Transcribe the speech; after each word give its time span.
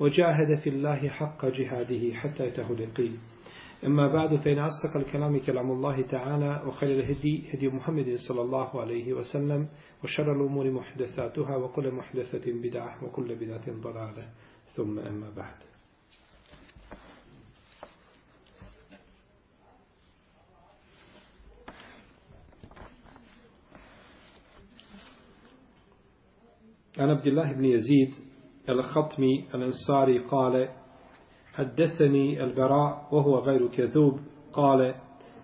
وجاهد 0.00 0.58
في 0.62 0.70
الله 0.70 1.08
حق 1.08 1.46
جهاده 1.46 2.14
حتى 2.14 2.46
يته 2.46 2.72
اليقين. 2.72 3.18
أما 3.86 4.12
بعد 4.12 4.36
فإن 4.36 4.58
أصدق 4.58 4.96
الكلام 4.96 5.38
كلام 5.38 5.70
الله 5.70 6.02
تعالى 6.02 6.62
وخير 6.66 7.00
الهدي 7.00 7.44
هدي 7.54 7.68
محمد 7.68 8.14
صلى 8.28 8.40
الله 8.42 8.80
عليه 8.80 9.12
وسلم 9.12 9.68
وشر 10.04 10.32
الأمور 10.32 10.70
محدثاتها 10.70 11.56
وكل 11.56 11.90
محدثة 11.90 12.52
بدعة 12.52 13.04
وكل 13.04 13.34
بدعة 13.34 13.64
ضلالة. 13.68 14.28
ثم 14.76 14.98
أما 14.98 15.30
بعد. 15.30 15.54
عن 26.98 27.10
عبد 27.10 27.26
الله 27.26 27.52
بن 27.52 27.64
يزيد 27.64 28.33
الخطمي 28.68 29.44
الأنصاري 29.54 30.18
قال 30.18 30.68
حدثني 31.54 32.44
البراء 32.44 33.08
وهو 33.12 33.38
غير 33.38 33.68
كذوب 33.68 34.20
قال 34.52 34.94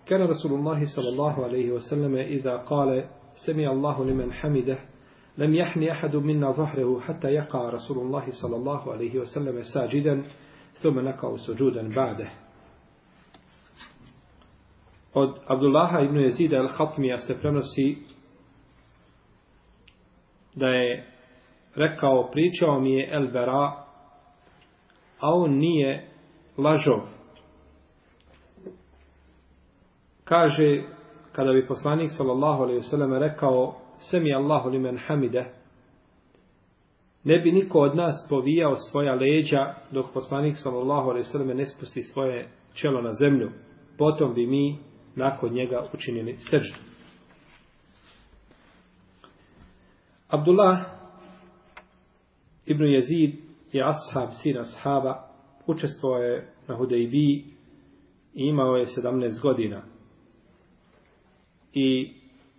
كان 0.06 0.22
رسول 0.22 0.52
الله 0.52 0.84
صلى 0.96 1.08
الله 1.08 1.44
عليه 1.44 1.72
وسلم 1.72 2.16
إذا 2.16 2.56
قال 2.56 3.08
سمع 3.46 3.72
الله 3.72 4.04
لمن 4.04 4.32
حمده 4.32 4.78
لم 5.38 5.54
يحني 5.54 5.92
أحد 5.92 6.16
منا 6.16 6.50
ظهره 6.50 7.00
حتى 7.00 7.28
يقع 7.28 7.70
رسول 7.70 7.98
الله 7.98 8.26
صلى 8.42 8.56
الله 8.56 8.92
عليه 8.92 9.18
وسلم 9.18 9.62
ساجدا 9.74 10.24
ثم 10.82 11.00
نقع 11.00 11.36
سجودا 11.36 11.88
بعده. 11.96 12.30
Od 15.14 15.38
Abdullaha 15.46 16.00
ibn 16.00 16.16
Jezida 16.16 16.60
al-Khatmija 16.60 17.16
se 17.18 17.34
prenosi 17.40 17.98
da 20.54 20.68
je 20.68 21.06
rekao, 21.74 22.30
pričao 22.32 22.80
mi 22.80 22.92
je 22.92 23.08
El 23.12 23.26
Vera, 23.32 23.72
a 25.20 25.34
on 25.34 25.52
nije 25.52 26.08
lažov. 26.58 27.00
Kaže, 30.24 30.82
kada 31.32 31.52
bi 31.52 31.66
poslanik 31.66 32.10
sallallahu 32.16 32.62
alaihi 32.62 32.80
wasallam 32.80 33.18
rekao, 33.18 33.76
semi 33.98 34.34
Allahu 34.34 34.68
li 34.68 34.78
men 34.78 34.98
hamide, 35.06 35.44
ne 37.24 37.38
bi 37.38 37.52
niko 37.52 37.78
od 37.80 37.96
nas 37.96 38.26
povijao 38.28 38.76
svoja 38.76 39.14
leđa 39.14 39.74
dok 39.90 40.12
poslanik 40.14 40.54
sallallahu 40.62 41.10
alaihi 41.10 41.26
wasallam 41.28 41.54
ne 41.54 41.66
spusti 41.66 42.02
svoje 42.02 42.48
čelo 42.74 43.02
na 43.02 43.12
zemlju. 43.12 43.50
Potom 43.98 44.34
bi 44.34 44.46
mi 44.46 44.78
nakon 45.16 45.52
njega 45.52 45.82
učinili 45.94 46.36
srđu. 46.50 46.74
Abdullah 50.28 50.99
Ibn 52.70 52.84
Jezid 52.84 53.34
je 53.72 53.82
ashab, 53.82 54.28
sin 54.42 54.58
ashaba, 54.58 55.28
učestvovao 55.66 56.22
je 56.22 56.48
na 56.68 56.76
Hudejbiji 56.76 57.44
i 58.34 58.44
imao 58.44 58.76
je 58.76 58.86
17 58.86 59.40
godina. 59.42 59.82
I 61.72 62.12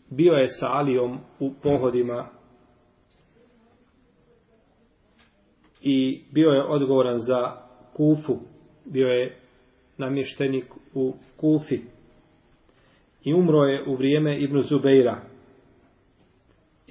bio 0.10 0.34
je 0.34 0.48
sa 0.50 0.68
Alijom 0.68 1.20
u 1.40 1.54
pohodima 1.64 2.28
i 5.82 6.24
bio 6.32 6.50
je 6.50 6.64
odgovoran 6.64 7.18
za 7.18 7.58
Kufu. 7.94 8.40
Bio 8.86 9.08
je 9.08 9.38
namještenik 9.98 10.66
u 10.94 11.14
Kufi. 11.38 11.80
I 13.24 13.34
umro 13.34 13.64
je 13.64 13.84
u 13.88 13.96
vrijeme 13.96 14.40
Ibn 14.40 14.62
Zubeira. 14.62 15.31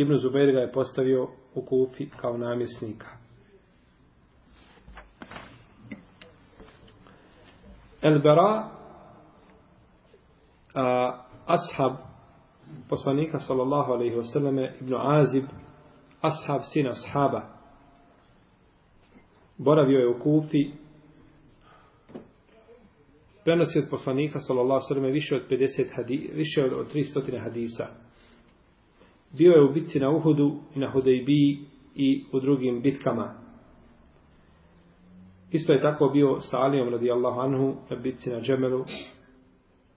Ibn 0.01 0.19
Zubair 0.19 0.53
ga 0.53 0.61
je 0.61 0.73
postavio 0.73 1.29
u 1.55 1.63
Kufi 1.63 2.11
kao 2.11 2.37
namjesnika. 2.39 3.07
El-Bara 8.03 8.69
a, 10.75 11.25
ashab 11.47 11.93
poslanika 12.89 13.41
sallallahu 13.41 13.93
alaihi 13.93 14.17
wasallame, 14.17 14.73
Ibn 14.81 14.95
Azib 14.95 15.45
ashab 16.21 16.61
sin 16.73 16.89
ashaba 16.89 17.43
boravio 19.59 19.99
je 19.99 20.09
u 20.09 20.19
Kufi 20.23 20.73
prenosi 23.45 23.79
od 23.79 23.85
poslanika 23.91 24.41
sallallahu 24.41 24.81
alaihi 24.81 24.95
wasallame 24.95 25.13
više 25.13 25.35
od 25.37 25.43
50 25.51 25.97
hadisa 25.97 26.35
više 26.35 26.65
od 26.65 26.93
300 26.95 27.43
hadisa 27.43 28.10
bio 29.33 29.53
je 29.53 29.63
u 29.63 29.73
bitci 29.73 30.01
na 30.01 30.11
Uhudu 30.11 30.57
i 30.75 30.79
na 30.79 30.91
Hudejbiji 30.91 31.59
i 31.95 32.25
u 32.33 32.41
drugim 32.41 32.83
bitkama. 32.83 33.35
Isto 35.51 35.73
je 35.73 35.83
tako 35.83 36.09
bio 36.09 36.41
sa 36.41 36.59
Alijom 36.59 36.89
radijallahu 36.89 37.41
anhu 37.41 37.75
na 37.91 37.97
bitci 37.97 38.31
na 38.31 38.41
Džemelu, 38.41 38.85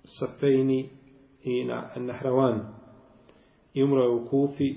Safejni 0.03 0.89
i 1.43 1.65
na 1.65 1.89
Nahravan. 1.95 2.61
I 3.73 3.83
umro 3.83 4.01
je 4.01 4.09
u 4.09 4.25
Kufi 4.25 4.75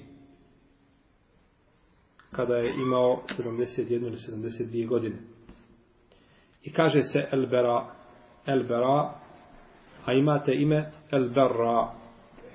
kada 2.33 2.57
je 2.57 2.75
imao 2.75 3.23
71 3.39 4.07
ili 4.07 4.17
72 4.17 4.89
godine. 4.89 5.17
I 6.63 6.73
kaže 6.73 7.03
se 7.03 7.29
El 7.33 7.47
Bera, 7.47 7.87
El 8.47 8.63
Bera, 8.63 9.15
a 10.05 10.13
imate 10.13 10.55
ime 10.55 10.93
El 11.11 11.29
Berra. 11.29 11.93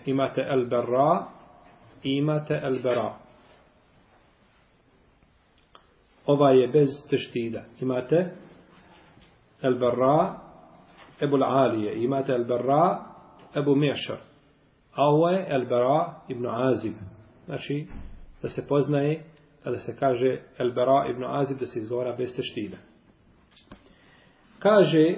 Imate 0.06 0.42
El 0.42 0.66
Berra, 0.66 1.28
i 2.04 2.18
imate 2.18 2.60
el-bera. 2.64 3.14
Ova 6.26 6.52
je 6.52 6.68
bez 6.68 6.90
teštida. 7.10 7.64
Imate 7.82 8.32
el-bera, 9.62 10.40
ebu 11.22 11.38
l'alije. 11.38 12.04
Imate 12.04 12.34
el-bera, 12.34 13.00
ebu 13.56 13.76
mešar. 13.76 14.18
A 14.94 15.06
ovo 15.06 15.30
je 15.30 15.46
el-bera 15.50 16.14
ibn 16.28 16.48
Azib. 16.48 16.94
Znači, 17.46 17.88
da 18.42 18.50
se 18.50 18.68
poznaje, 18.68 19.24
kada 19.64 19.80
se 19.80 19.98
kaže 20.00 20.42
el-bera 20.58 21.10
ibn 21.10 21.24
Azib, 21.24 21.60
da 21.60 21.66
se 21.66 21.80
izgovara 21.80 22.16
bez 22.16 22.36
teštida. 22.36 22.78
Kaže, 24.60 25.16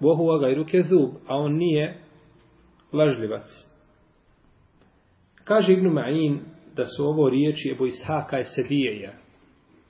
vohu 0.00 0.38
gajru 0.40 0.64
kezub, 0.64 1.10
a 1.28 1.36
on 1.36 1.52
nije 1.56 2.00
lažljivac. 2.92 3.75
Kaže 5.46 5.72
Ibn 5.72 5.86
Ma'in 5.86 6.40
da 6.76 6.84
su 6.84 7.04
ovo 7.04 7.28
riječi 7.28 7.70
Ebu 7.70 7.86
Ishaka 7.86 8.38
Esebijeja, 8.38 9.12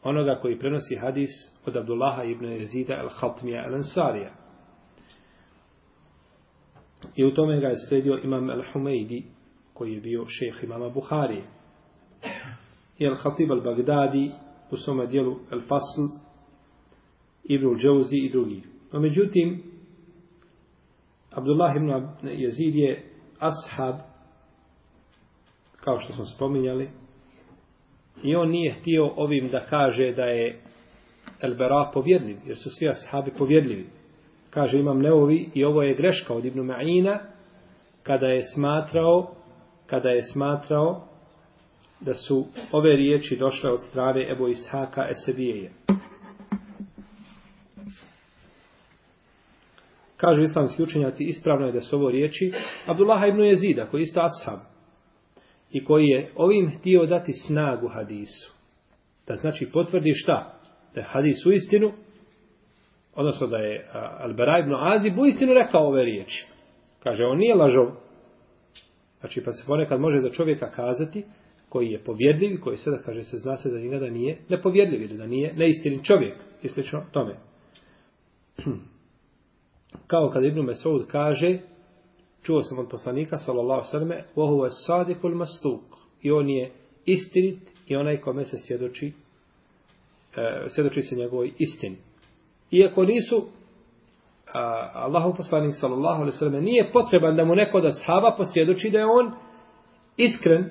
onoga 0.03 0.39
koji 0.43 0.59
prenosi 0.59 0.97
hadis 0.97 1.31
od 1.67 1.77
Abdullaha 1.77 2.25
ibn 2.25 2.44
Jezida 2.44 2.94
al-Khatmija 2.94 3.65
al-Ansarija. 3.69 4.31
I 7.16 7.25
u 7.25 7.34
tome 7.34 7.61
ga 7.61 7.69
je 7.69 7.77
sledio 7.89 8.19
imam 8.25 8.50
al-Humeidi, 8.50 9.25
koji 9.72 9.93
je 9.93 10.00
bio 10.00 10.25
šejh 10.27 10.65
imama 10.65 10.89
Buharije. 10.89 11.45
I 12.99 13.06
al-Khatib 13.06 13.50
al-Bagdadi 13.50 14.31
u 14.71 14.77
svome 14.77 15.06
dijelu 15.06 15.37
al-Fasl, 15.50 16.03
Ibn 17.45 17.66
al-Džauzi 17.66 18.27
i 18.27 18.31
drugi. 18.31 18.63
No 18.92 19.01
međutim, 19.01 19.63
Abdullah 21.31 21.77
ibn 21.77 22.09
Jezid 22.22 22.75
je 22.75 23.03
ashab 23.39 24.16
kao 25.86 26.00
što 26.00 26.12
smo 26.12 26.27
spominjali. 26.27 26.88
I 28.22 28.36
on 28.36 28.50
nije 28.50 28.72
htio 28.72 29.12
ovim 29.16 29.48
da 29.48 29.60
kaže 29.60 30.12
da 30.12 30.24
je 30.24 30.60
Elbera 31.42 31.91
povjedljiv, 31.94 32.36
jer 32.47 32.56
su 32.56 32.71
svi 32.71 32.88
ashabi 32.88 33.30
povjedljivi. 33.38 33.86
Kaže 34.50 34.78
imam 34.78 34.98
neovi 34.98 35.50
i 35.54 35.65
ovo 35.65 35.83
je 35.83 35.94
greška 35.94 36.34
od 36.34 36.44
Ibnu 36.44 36.65
Ma'ina 36.65 37.18
kada 38.03 38.27
je 38.27 38.42
smatrao 38.54 39.34
kada 39.86 40.09
je 40.09 40.22
smatrao 40.22 41.04
da 42.00 42.15
su 42.15 42.47
ove 42.72 42.97
riječi 42.97 43.36
došle 43.36 43.71
od 43.71 43.80
strane 43.91 44.33
Ebu 44.33 44.48
Ishaka 44.48 45.09
Esebijeje. 45.10 45.72
Kažu 50.16 50.42
islamski 50.42 50.83
učenjaci, 50.83 51.24
ispravno 51.24 51.66
je 51.66 51.72
da 51.72 51.80
su 51.80 51.97
ovo 51.97 52.10
riječi 52.10 52.53
Abdullah 52.86 53.28
ibn 53.28 53.41
Jezida, 53.41 53.86
koji 53.86 54.00
je 54.00 54.03
isto 54.03 54.21
ashab 54.21 54.76
i 55.77 55.84
koji 55.84 56.07
je 56.07 56.31
ovim 56.37 56.71
htio 56.78 57.07
dati 57.07 57.33
snagu 57.33 57.89
hadisu. 57.89 58.57
Da 59.27 59.37
znači 59.37 59.71
potvrdi 59.73 60.13
šta? 60.15 60.57
da 60.97 61.01
je 61.01 61.07
hadis 61.07 61.47
u 61.47 61.53
istinu, 61.53 61.93
odnosno 63.15 63.47
da 63.47 63.57
je 63.57 63.87
Al-Bara 63.95 64.63
ibn 64.63 64.75
Azib 64.75 65.19
u 65.19 65.27
istinu 65.27 65.55
rekao 65.55 65.87
ove 65.87 66.05
riječi. 66.05 66.47
Kaže, 67.03 67.25
on 67.25 67.39
nije 67.39 67.55
lažov. 67.55 67.87
Znači, 69.21 69.45
pa 69.45 69.53
se 69.53 69.65
ponekad 69.67 70.01
može 70.01 70.19
za 70.19 70.31
čovjeka 70.31 70.71
kazati, 70.71 71.25
koji 71.69 71.89
je 71.89 72.05
povjedljiv, 72.05 72.61
koji 72.61 72.77
sada 72.77 72.99
kaže 72.99 73.22
se 73.22 73.37
zna 73.37 73.57
se 73.57 73.69
za 73.69 73.79
njega 73.79 73.99
da 73.99 74.11
nije 74.11 74.39
nepovjedljiv 74.49 75.03
ili 75.03 75.19
da 75.19 75.27
nije 75.27 75.55
neistinin 75.55 76.03
čovjek 76.03 76.34
i 76.63 76.69
slično 76.69 77.05
tome. 77.13 77.37
Hm. 78.65 78.71
Kao 80.07 80.31
kad 80.31 80.45
Ibn 80.45 80.61
Mesud 80.61 81.07
kaže, 81.07 81.59
čuo 82.42 82.62
sam 82.62 82.78
od 82.78 82.88
poslanika, 82.91 83.36
sallallahu 83.36 83.88
sallam, 83.91 84.10
vohu 84.34 84.65
je 84.65 84.71
sadikul 84.71 85.34
mastuk, 85.34 85.83
i 86.22 86.33
on 86.33 86.50
je 86.50 86.72
istinit 87.04 87.59
i 87.86 87.97
onaj 87.97 88.21
kome 88.21 88.44
se 88.44 88.56
svjedoči, 88.59 89.12
e, 90.36 90.68
svjedoči 90.68 91.03
se 91.03 91.16
njegovoj 91.16 91.53
istini. 91.59 91.97
Iako 92.71 93.04
nisu 93.04 93.47
a, 94.54 94.91
Allahu 94.94 95.36
poslanik 95.36 95.74
sallallahu 95.80 96.22
alejhi 96.22 96.36
ve 96.36 96.38
sellem 96.38 96.65
nije 96.65 96.92
potreban 96.92 97.36
da 97.36 97.44
mu 97.44 97.54
neko 97.54 97.80
da 97.80 97.91
sahaba 97.91 98.34
posvjedoči 98.36 98.91
da 98.91 98.98
je 98.98 99.06
on 99.06 99.33
iskren 100.16 100.71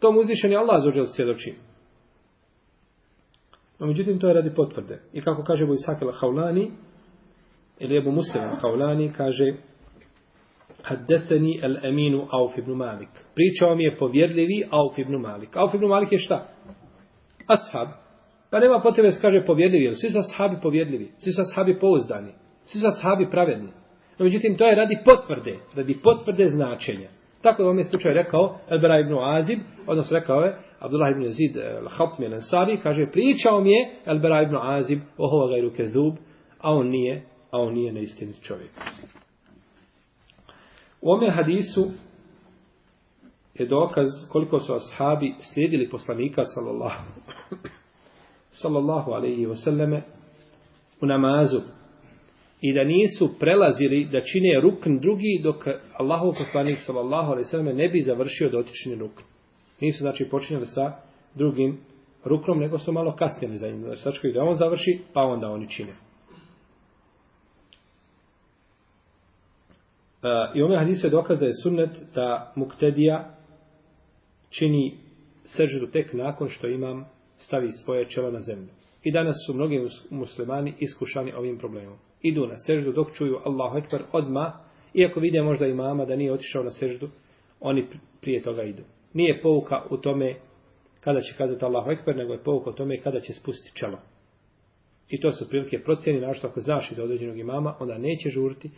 To 0.00 0.12
mu 0.12 0.20
uzvišen 0.20 0.50
je 0.50 0.58
Allah 0.58 0.82
zaođel 0.82 1.04
svjedoči. 1.04 1.54
No, 3.78 3.86
međutim, 3.86 4.18
to 4.18 4.28
je 4.28 4.34
radi 4.34 4.54
potvrde. 4.54 5.02
I 5.12 5.20
kako 5.20 5.42
kaže 5.42 5.66
Bo 5.66 5.74
Isak 5.74 6.02
al-Haulani, 6.02 6.70
ili 7.78 7.96
Ebu 7.96 8.10
Muslim 8.10 8.44
al-Haulani, 8.44 9.12
kaže 9.16 9.54
Haddeseni 10.82 11.60
al-Aminu 11.62 12.26
Auf 12.30 12.58
ibn 12.58 12.72
Malik. 12.72 13.08
Pričao 13.34 13.74
mi 13.74 13.84
je 13.84 13.96
povjerljivi 13.96 14.64
Auf 14.70 14.98
ibn 14.98 15.16
Malik. 15.16 15.56
Auf 15.56 15.74
ibn 15.74 15.86
Malik 15.86 16.12
je 16.12 16.18
šta? 16.18 16.46
Ashab. 17.46 17.88
Pa 18.50 18.58
nema 18.58 18.80
potrebe 18.80 19.10
se 19.10 19.20
kaže 19.20 19.46
povjerljivi, 19.46 19.84
jer 19.84 19.94
svi 19.94 20.08
su 20.10 20.18
ashabi 20.18 20.56
povjerljivi, 20.62 21.10
svi 21.18 21.32
su 21.32 21.40
ashabi 21.40 21.78
pouzdani, 21.78 22.32
svi 22.64 22.80
su 22.80 22.86
ashabi 22.86 23.30
pravedni. 23.30 23.70
No, 24.18 24.24
međutim, 24.24 24.56
to 24.56 24.66
je 24.66 24.76
radi 24.76 24.98
potvrde, 25.04 25.58
radi 25.76 25.96
potvrde 26.04 26.46
značenja. 26.46 27.08
Tako 27.42 27.62
da 27.62 27.68
vam 27.68 27.78
je 27.78 27.84
slučaj 27.84 28.14
rekao 28.14 28.58
Elbera 28.68 29.00
ibn 29.00 29.14
Azib, 29.18 29.58
odnosno 29.86 30.18
rekao 30.18 30.40
je 30.42 30.56
Abdullah 30.78 31.10
ibn 31.10 31.22
Yazid 31.22 31.56
eh, 31.56 31.80
al-Khatmi 31.82 32.26
al-Ansari, 32.28 32.82
kaže, 32.82 33.10
pričao 33.12 33.60
mi 33.60 33.70
je 33.70 33.90
Elbera 34.06 34.42
ibn 34.42 34.56
Azib, 34.56 35.00
ohova 35.18 35.48
gajru 35.48 35.70
kezub, 35.70 36.14
a 36.58 36.72
on 36.72 36.88
nije, 36.88 37.22
a 37.50 37.58
on 37.58 37.74
nije 37.74 37.92
neistinit 37.92 38.42
čovjek. 38.42 38.70
U 41.02 41.12
ome 41.12 41.30
hadisu 41.30 41.90
je 43.54 43.66
dokaz 43.66 44.06
koliko 44.32 44.60
su 44.60 44.72
ashabi 44.74 45.34
slijedili 45.52 45.90
poslanika 45.90 46.42
sallallahu 46.44 47.04
sallallahu 48.50 49.10
alaihi 49.10 49.46
wasallame 49.46 50.00
u 51.00 51.06
namazu 51.06 51.60
i 52.60 52.72
da 52.72 52.84
nisu 52.84 53.38
prelazili 53.38 54.04
da 54.04 54.20
čine 54.20 54.60
rukn 54.60 54.98
drugi 54.98 55.40
dok 55.42 55.64
Allahov 55.98 56.32
poslanik 56.38 56.78
sallallahu 56.80 57.30
alejhi 57.30 57.46
ve 57.46 57.50
sellem 57.50 57.76
ne 57.76 57.88
bi 57.88 58.02
završio 58.02 58.48
dotični 58.48 58.94
rukn. 58.94 59.22
Nisu 59.80 59.98
znači 59.98 60.28
počinjali 60.30 60.66
sa 60.66 60.92
drugim 61.34 61.78
ruknom, 62.24 62.58
nego 62.58 62.78
su 62.78 62.92
malo 62.92 63.16
kasnili 63.16 63.56
za 63.56 63.68
njim. 63.68 63.80
Znači, 63.80 64.02
sačekaju 64.02 64.34
da 64.34 64.42
on 64.42 64.54
završi, 64.54 64.98
pa 65.12 65.20
onda 65.20 65.48
oni 65.48 65.68
čine. 65.68 65.92
Eh, 70.22 70.58
I 70.58 70.62
ome 70.62 70.76
hadisu 70.76 71.06
je 71.06 71.10
dokaz 71.10 71.40
da 71.40 71.46
je 71.46 71.52
sunnet 71.62 71.90
da 72.14 72.52
muktedija 72.56 73.34
čini 74.50 74.98
seždu 75.44 75.86
tek 75.86 76.12
nakon 76.12 76.48
što 76.48 76.68
imam 76.68 77.04
stavi 77.38 77.68
svoje 77.84 78.08
čelo 78.08 78.30
na 78.30 78.40
zemlju. 78.40 78.68
I 79.02 79.12
danas 79.12 79.36
su 79.46 79.54
mnogi 79.54 79.80
muslimani 80.10 80.74
iskušani 80.78 81.32
ovim 81.32 81.58
problemom 81.58 81.98
idu 82.22 82.46
na 82.46 82.56
seždu 82.56 82.92
dok 82.92 83.12
čuju 83.12 83.38
Allahu 83.44 83.78
Ekber 83.78 84.02
odma 84.12 84.52
iako 84.94 85.20
vide 85.20 85.42
možda 85.42 85.66
imama 85.66 86.04
da 86.04 86.16
nije 86.16 86.32
otišao 86.32 86.62
na 86.62 86.70
seždu, 86.70 87.08
oni 87.60 87.86
prije 88.20 88.42
toga 88.42 88.62
idu. 88.62 88.82
Nije 89.14 89.42
pouka 89.42 89.82
u 89.90 89.96
tome 89.96 90.34
kada 91.00 91.20
će 91.20 91.34
kazati 91.38 91.64
Allahu 91.64 91.90
Ekber, 91.90 92.16
nego 92.16 92.32
je 92.32 92.42
pouka 92.44 92.70
u 92.70 92.72
tome 92.72 93.00
kada 93.00 93.20
će 93.20 93.32
spustiti 93.32 93.78
čelo. 93.78 93.98
I 95.08 95.20
to 95.20 95.32
su 95.32 95.48
prilike 95.48 95.82
procjeni, 95.82 96.20
našto 96.20 96.46
ako 96.46 96.60
znaš 96.60 96.90
iz 96.90 96.98
određenog 96.98 97.38
imama, 97.38 97.76
onda 97.80 97.98
neće 97.98 98.28
žurti 98.28 98.70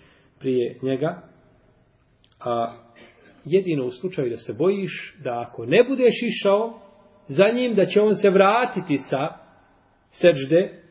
prije 0.43 0.79
njega. 0.83 1.23
A 2.41 2.75
jedino 3.45 3.87
u 3.87 3.91
slučaju 3.91 4.31
da 4.31 4.37
se 4.37 4.55
bojiš 4.59 5.17
da 5.25 5.45
ako 5.49 5.67
ne 5.67 5.85
budeš 5.89 6.15
išao 6.23 6.81
za 7.29 7.45
njim, 7.55 7.75
da 7.75 7.87
će 7.87 8.01
on 8.01 8.15
se 8.15 8.31
vratiti 8.31 8.97
sa 8.97 9.29
seđde 10.11 10.83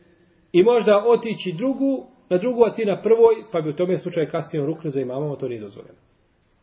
i 0.52 0.62
možda 0.62 1.04
otići 1.06 1.54
drugu 1.56 2.06
na 2.30 2.38
drugu, 2.38 2.64
a 2.64 2.74
ti 2.74 2.84
na 2.84 3.02
prvoj, 3.02 3.34
pa 3.52 3.60
bi 3.60 3.70
u 3.70 3.76
tome 3.76 3.98
slučaju 3.98 4.28
kasnije 4.30 4.66
rukne 4.66 4.90
za 4.90 5.00
imamom, 5.00 5.36
to 5.38 5.48
nije 5.48 5.60
dozvoljeno. 5.60 5.98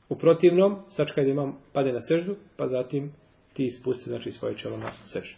U 0.09 0.15
protivnom, 0.15 0.77
sačkaj 0.89 1.24
da 1.24 1.30
imam 1.30 1.57
pade 1.74 1.94
na 1.94 2.00
seždu, 2.00 2.36
pa 2.57 2.68
zatim 2.68 3.12
ti 3.53 3.65
ispusti 3.65 4.09
znači 4.09 4.31
svoje 4.31 4.57
čelo 4.57 4.77
na 4.77 4.91
seždu. 5.13 5.38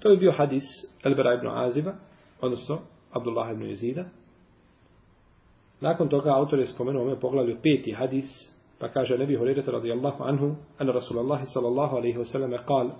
To 0.00 0.10
je 0.10 0.16
bio 0.16 0.32
hadis 0.32 0.62
Elbera 1.04 1.34
ibn 1.34 1.48
Aziba, 1.48 1.92
odnosno 2.40 2.80
Abdullah 3.12 3.52
ibn 3.52 3.62
Jezida. 3.62 4.04
Nakon 5.82 6.08
toga 6.08 6.30
autor 6.30 6.58
je 6.58 6.66
spomenuo 6.66 7.02
ome 7.02 7.20
poglavlju 7.20 7.56
peti 7.62 7.92
hadis, 7.92 8.24
pa 8.78 8.88
kaže 8.88 9.18
Nebi 9.18 9.36
Horirata 9.36 9.70
radijallahu 9.70 10.24
anhu, 10.24 10.54
an 10.78 10.88
Rasulallahi 10.88 11.44
sallallahu 11.46 11.96
alaihi 11.96 12.18
wa 12.18 12.24
sallam 12.24 12.52
je 12.52 12.58
kal, 12.66 12.90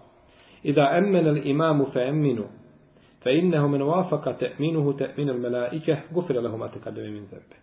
Ida 0.62 0.90
emmen 0.98 1.28
al 1.28 1.46
imamu 1.46 1.86
fe 1.92 2.00
emminu, 2.08 2.44
fe 3.22 3.38
innehu 3.38 3.68
men 3.68 3.82
wafaka 3.82 4.32
te'minuhu 4.32 4.96
te'minu 4.98 5.38
melaike, 5.38 5.96
gufira 6.14 6.40
lehuma 6.40 6.68
te 6.68 6.78
min 7.00 7.26
zembe. 7.26 7.56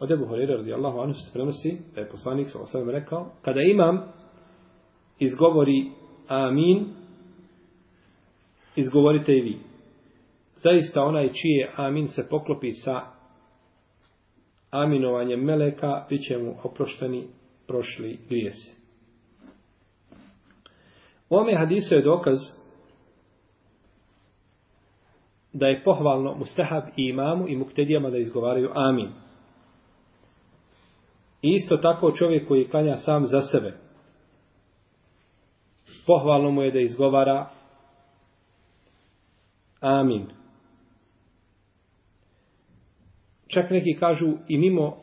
Od 0.00 0.10
Ebu 0.10 0.24
Horirata 0.26 0.56
radijallahu 0.56 1.00
anhu 1.00 1.14
se 1.14 1.32
prenosi, 1.32 1.78
da 1.94 2.00
je 2.00 2.08
poslanik 2.08 2.48
sallallahu 2.48 2.78
alaihi 2.78 3.00
rekao, 3.00 3.30
kada 3.42 3.60
imam 3.62 4.02
izgovori 5.18 5.90
amin, 6.28 6.86
izgovorite 8.76 9.32
i 9.32 9.40
vi. 9.40 9.58
Zaista 10.64 11.02
onaj 11.02 11.32
čije 11.32 11.72
amin 11.76 12.08
se 12.08 12.26
poklopi 12.30 12.72
sa 12.72 13.00
aminovanjem 14.70 15.40
meleka 15.40 16.06
bit 16.08 16.26
će 16.26 16.38
mu 16.38 16.54
oprošteni 16.62 17.28
prošli 17.66 18.18
grijesi. 18.28 18.76
U 21.30 21.36
ome 21.36 21.56
hadisu 21.56 21.94
je 21.94 22.02
dokaz 22.02 22.38
da 25.52 25.66
je 25.66 25.84
pohvalno 25.84 26.34
mustahab 26.34 26.84
i 26.96 27.08
imamu 27.08 27.48
i 27.48 27.56
muktedijama 27.56 28.10
da 28.10 28.18
izgovaraju 28.18 28.70
amin. 28.74 29.08
I 31.42 31.50
isto 31.52 31.76
tako 31.76 32.12
čovjek 32.12 32.48
koji 32.48 32.68
klanja 32.68 32.94
sam 32.94 33.26
za 33.26 33.40
sebe. 33.40 33.72
Pohvalno 36.06 36.50
mu 36.50 36.62
je 36.62 36.70
da 36.70 36.80
izgovara 36.80 37.50
amin. 39.80 40.43
Čak 43.54 43.70
neki 43.70 43.96
kažu 44.00 44.32
i 44.48 44.58
mimo 44.58 44.96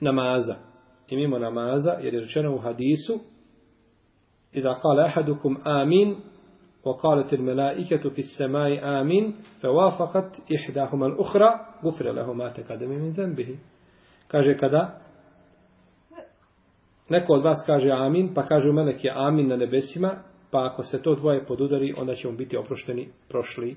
namaza. 0.00 0.54
I 1.08 1.16
mimo 1.16 1.38
namaza, 1.38 1.90
jer 1.90 2.14
je 2.14 2.20
rečeno 2.20 2.54
u 2.54 2.58
hadisu 2.58 3.18
i 4.52 4.62
da 4.62 4.80
kala 4.80 5.04
ahadukum 5.04 5.56
amin 5.64 6.16
wa 6.84 7.00
kalat 7.00 7.32
il 7.32 7.42
melaiketu 7.42 8.10
fis 8.10 8.36
semai 8.36 8.78
amin 8.78 9.32
fe 9.60 9.68
wafakat 9.68 10.40
ihdahuma 10.48 11.08
l'ukhra 11.08 11.58
gufre 11.82 12.12
lehuma 12.12 12.52
tekademi 12.52 12.96
min 12.96 13.12
zembihi. 13.12 13.56
Kaže 14.28 14.56
kada 14.56 15.00
neko 17.08 17.32
od 17.32 17.42
vas 17.44 17.64
kaže 17.66 17.90
amin, 17.90 18.34
pa 18.34 18.42
kaže 18.42 18.70
u 18.70 18.72
melek 18.72 19.04
je 19.04 19.12
amin 19.16 19.48
na 19.48 19.56
nebesima, 19.56 20.22
pa 20.50 20.66
ako 20.66 20.82
se 20.82 21.02
to 21.02 21.14
dvoje 21.14 21.46
podudari, 21.46 21.94
onda 21.96 22.14
će 22.14 22.28
mu 22.28 22.36
biti 22.36 22.56
oprošteni 22.56 23.08
prošli 23.28 23.76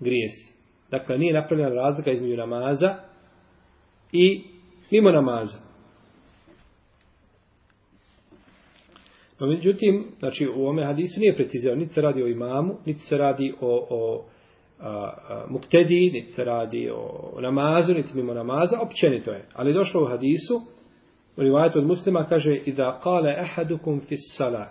grijesi. 0.00 0.62
Dakle, 0.90 1.18
nije 1.18 1.34
napravljena 1.34 1.74
razlika 1.74 2.10
između 2.10 2.36
namaza 2.36 3.11
i 4.12 4.44
mimo 4.90 5.10
namaza. 5.10 5.58
No, 9.40 9.46
međutim, 9.46 10.04
znači, 10.18 10.48
u 10.56 10.66
ome 10.66 10.84
hadisu 10.84 11.20
nije 11.20 11.36
precizirano, 11.36 11.80
niti 11.80 11.92
se 11.92 12.00
radi 12.00 12.22
o 12.22 12.26
imamu, 12.26 12.74
niti 12.86 13.00
se 13.00 13.16
radi 13.16 13.54
o, 13.60 13.86
o 13.90 14.24
a, 14.80 14.88
a, 14.88 15.46
muktedi, 15.48 16.10
niti 16.14 16.32
se 16.32 16.44
radi 16.44 16.90
o 16.94 17.40
namazu, 17.40 17.94
niti 17.94 18.16
mimo 18.16 18.34
namaza, 18.34 18.80
općenito 18.80 19.30
je. 19.30 19.46
Ali 19.54 19.72
došlo 19.72 20.02
u 20.02 20.06
hadisu, 20.06 20.54
u 21.36 21.42
rivajetu 21.42 21.78
od 21.78 21.86
muslima 21.86 22.26
kaže, 22.28 22.56
i 22.56 22.72
da 22.72 23.00
kale 23.02 23.30
ehadukum 23.40 24.00
fis 24.08 24.20
sala, 24.36 24.66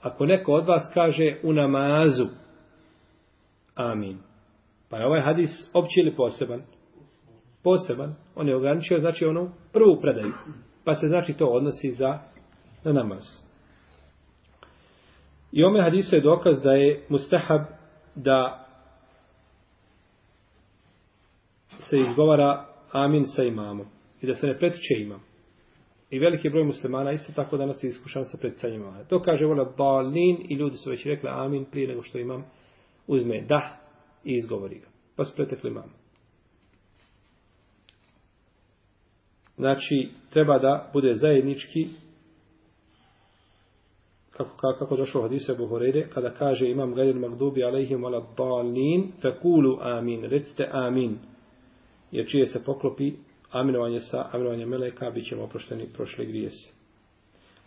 ako 0.00 0.26
neko 0.26 0.52
od 0.52 0.66
vas 0.66 0.90
kaže 0.94 1.36
u 1.42 1.52
namazu, 1.52 2.26
amin. 3.74 4.18
Pa 4.90 4.98
je 4.98 5.06
ovaj 5.06 5.20
hadis 5.20 5.50
opći 5.74 6.00
ili 6.00 6.16
poseban? 6.16 6.62
Poseban. 7.66 8.14
On 8.34 8.48
je 8.48 8.56
ograničio, 8.56 8.98
znači, 8.98 9.24
onu 9.24 9.50
prvu 9.72 10.00
predaju. 10.00 10.32
Pa 10.84 10.94
se, 10.94 11.08
znači, 11.08 11.32
to 11.32 11.46
odnosi 11.46 11.90
za 11.90 12.18
na 12.84 12.92
namaz. 12.92 13.22
I 15.52 15.64
ome 15.64 15.82
hadisu 15.82 16.16
je 16.16 16.20
dokaz 16.20 16.62
da 16.62 16.72
je 16.72 17.04
mustahab 17.08 17.60
da 18.14 18.66
se 21.78 21.98
izgovara 21.98 22.66
amin 22.92 23.24
sa 23.26 23.42
imamom 23.42 23.86
i 24.22 24.26
da 24.26 24.34
se 24.34 24.46
ne 24.46 24.58
pretiče 24.58 24.94
imam. 24.98 25.20
I 26.10 26.18
veliki 26.18 26.50
broj 26.50 26.64
muslimana 26.64 27.12
isto 27.12 27.32
tako 27.32 27.56
danas 27.56 27.84
je 27.84 27.88
iskušan 27.88 28.24
sa 28.24 28.38
preticanjem 28.40 28.80
imama. 28.80 29.04
To 29.04 29.22
kaže 29.22 29.44
vola 29.44 29.72
balin 29.78 30.36
i 30.48 30.54
ljudi 30.54 30.76
su 30.76 30.90
već 30.90 31.06
rekli 31.06 31.28
amin 31.32 31.64
prije 31.64 31.88
nego 31.88 32.02
što 32.02 32.18
imam 32.18 32.44
uzme 33.06 33.44
da 33.48 33.76
i 34.24 34.34
izgovori 34.34 34.78
ga. 34.78 34.86
Pa 35.16 35.24
su 35.24 35.36
pretekli 35.36 35.70
imam. 35.70 35.95
Znači, 39.56 40.08
treba 40.30 40.58
da 40.58 40.90
bude 40.92 41.14
zajednički 41.14 41.86
kako, 44.36 44.50
kako, 44.56 44.78
kako 44.78 44.96
došlo 44.96 45.20
u 45.20 45.24
Abu 45.24 45.34
Ebu 45.34 46.10
kada 46.14 46.30
kaže 46.30 46.70
imam 46.70 46.94
gadir 46.94 47.14
magdubi 47.14 47.64
alejhim 47.64 48.04
ala 48.04 48.26
dalin, 48.36 49.12
fekulu 49.22 49.78
amin, 49.80 50.24
recite 50.24 50.68
amin, 50.72 51.18
jer 52.12 52.26
čije 52.28 52.46
se 52.46 52.64
poklopi 52.64 53.12
aminovanje 53.50 54.00
sa 54.00 54.28
aminovanjem 54.32 54.68
meleka, 54.68 55.10
bit 55.10 55.26
ćemo 55.28 55.42
oprošteni 55.42 55.86
prošle 55.94 56.24
grijese. 56.24 56.74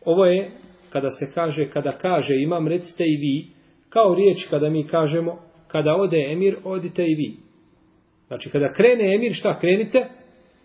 Ovo 0.05 0.25
je, 0.25 0.51
kada 0.89 1.09
se 1.09 1.31
kaže, 1.33 1.69
kada 1.69 1.97
kaže 1.97 2.35
imam, 2.35 2.67
recite 2.67 3.03
i 3.03 3.17
vi, 3.17 3.47
kao 3.89 4.15
riječ 4.15 4.47
kada 4.49 4.69
mi 4.69 4.87
kažemo, 4.87 5.39
kada 5.67 5.95
ode 5.95 6.17
emir, 6.31 6.57
odite 6.63 7.03
i 7.03 7.15
vi. 7.15 7.37
Znači, 8.27 8.49
kada 8.49 8.73
krene 8.73 9.15
emir, 9.15 9.33
šta 9.33 9.59
krenite? 9.59 10.07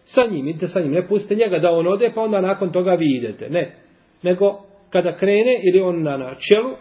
Sa 0.04 0.22
njim, 0.30 0.48
idite 0.48 0.66
sa 0.66 0.80
njim, 0.80 0.92
ne 0.92 1.08
pustite 1.08 1.34
njega 1.34 1.58
da 1.58 1.70
on 1.70 1.86
ode, 1.86 2.12
pa 2.14 2.20
onda 2.20 2.40
nakon 2.40 2.72
toga 2.72 2.94
vi 2.94 3.16
idete. 3.16 3.50
Ne, 3.50 3.76
nego 4.22 4.60
kada 4.90 5.16
krene, 5.16 5.60
ili 5.62 5.80
on 5.80 6.02
na, 6.02 6.16
na 6.16 6.34
čelu 6.34 6.76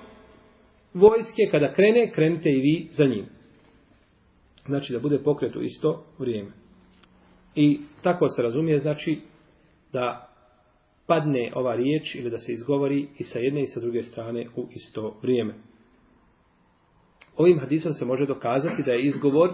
vojske, 0.93 1.43
kada 1.51 1.73
krene, 1.73 2.11
krenite 2.11 2.49
i 2.49 2.61
vi 2.61 2.87
za 2.91 3.05
njim. 3.05 3.25
Znači, 4.65 4.93
da 4.93 4.99
bude 4.99 5.19
pokret 5.23 5.55
u 5.55 5.61
isto 5.61 6.05
vrijeme. 6.19 6.51
I 7.55 7.79
tako 8.01 8.27
se 8.27 8.41
razumije, 8.41 8.77
znači, 8.77 9.19
da 9.93 10.29
padne 11.07 11.51
ova 11.55 11.75
riječ 11.75 12.15
ili 12.15 12.29
da 12.29 12.37
se 12.37 12.53
izgovori 12.53 13.07
i 13.17 13.23
sa 13.23 13.39
jedne 13.39 13.61
i 13.61 13.65
sa 13.65 13.79
druge 13.79 14.03
strane 14.03 14.47
u 14.55 14.67
isto 14.71 15.19
vrijeme. 15.21 15.53
Ovim 17.37 17.59
hadisom 17.59 17.93
se 17.93 18.05
može 18.05 18.25
dokazati 18.25 18.83
da 18.85 18.91
je 18.91 19.05
izgovor 19.05 19.49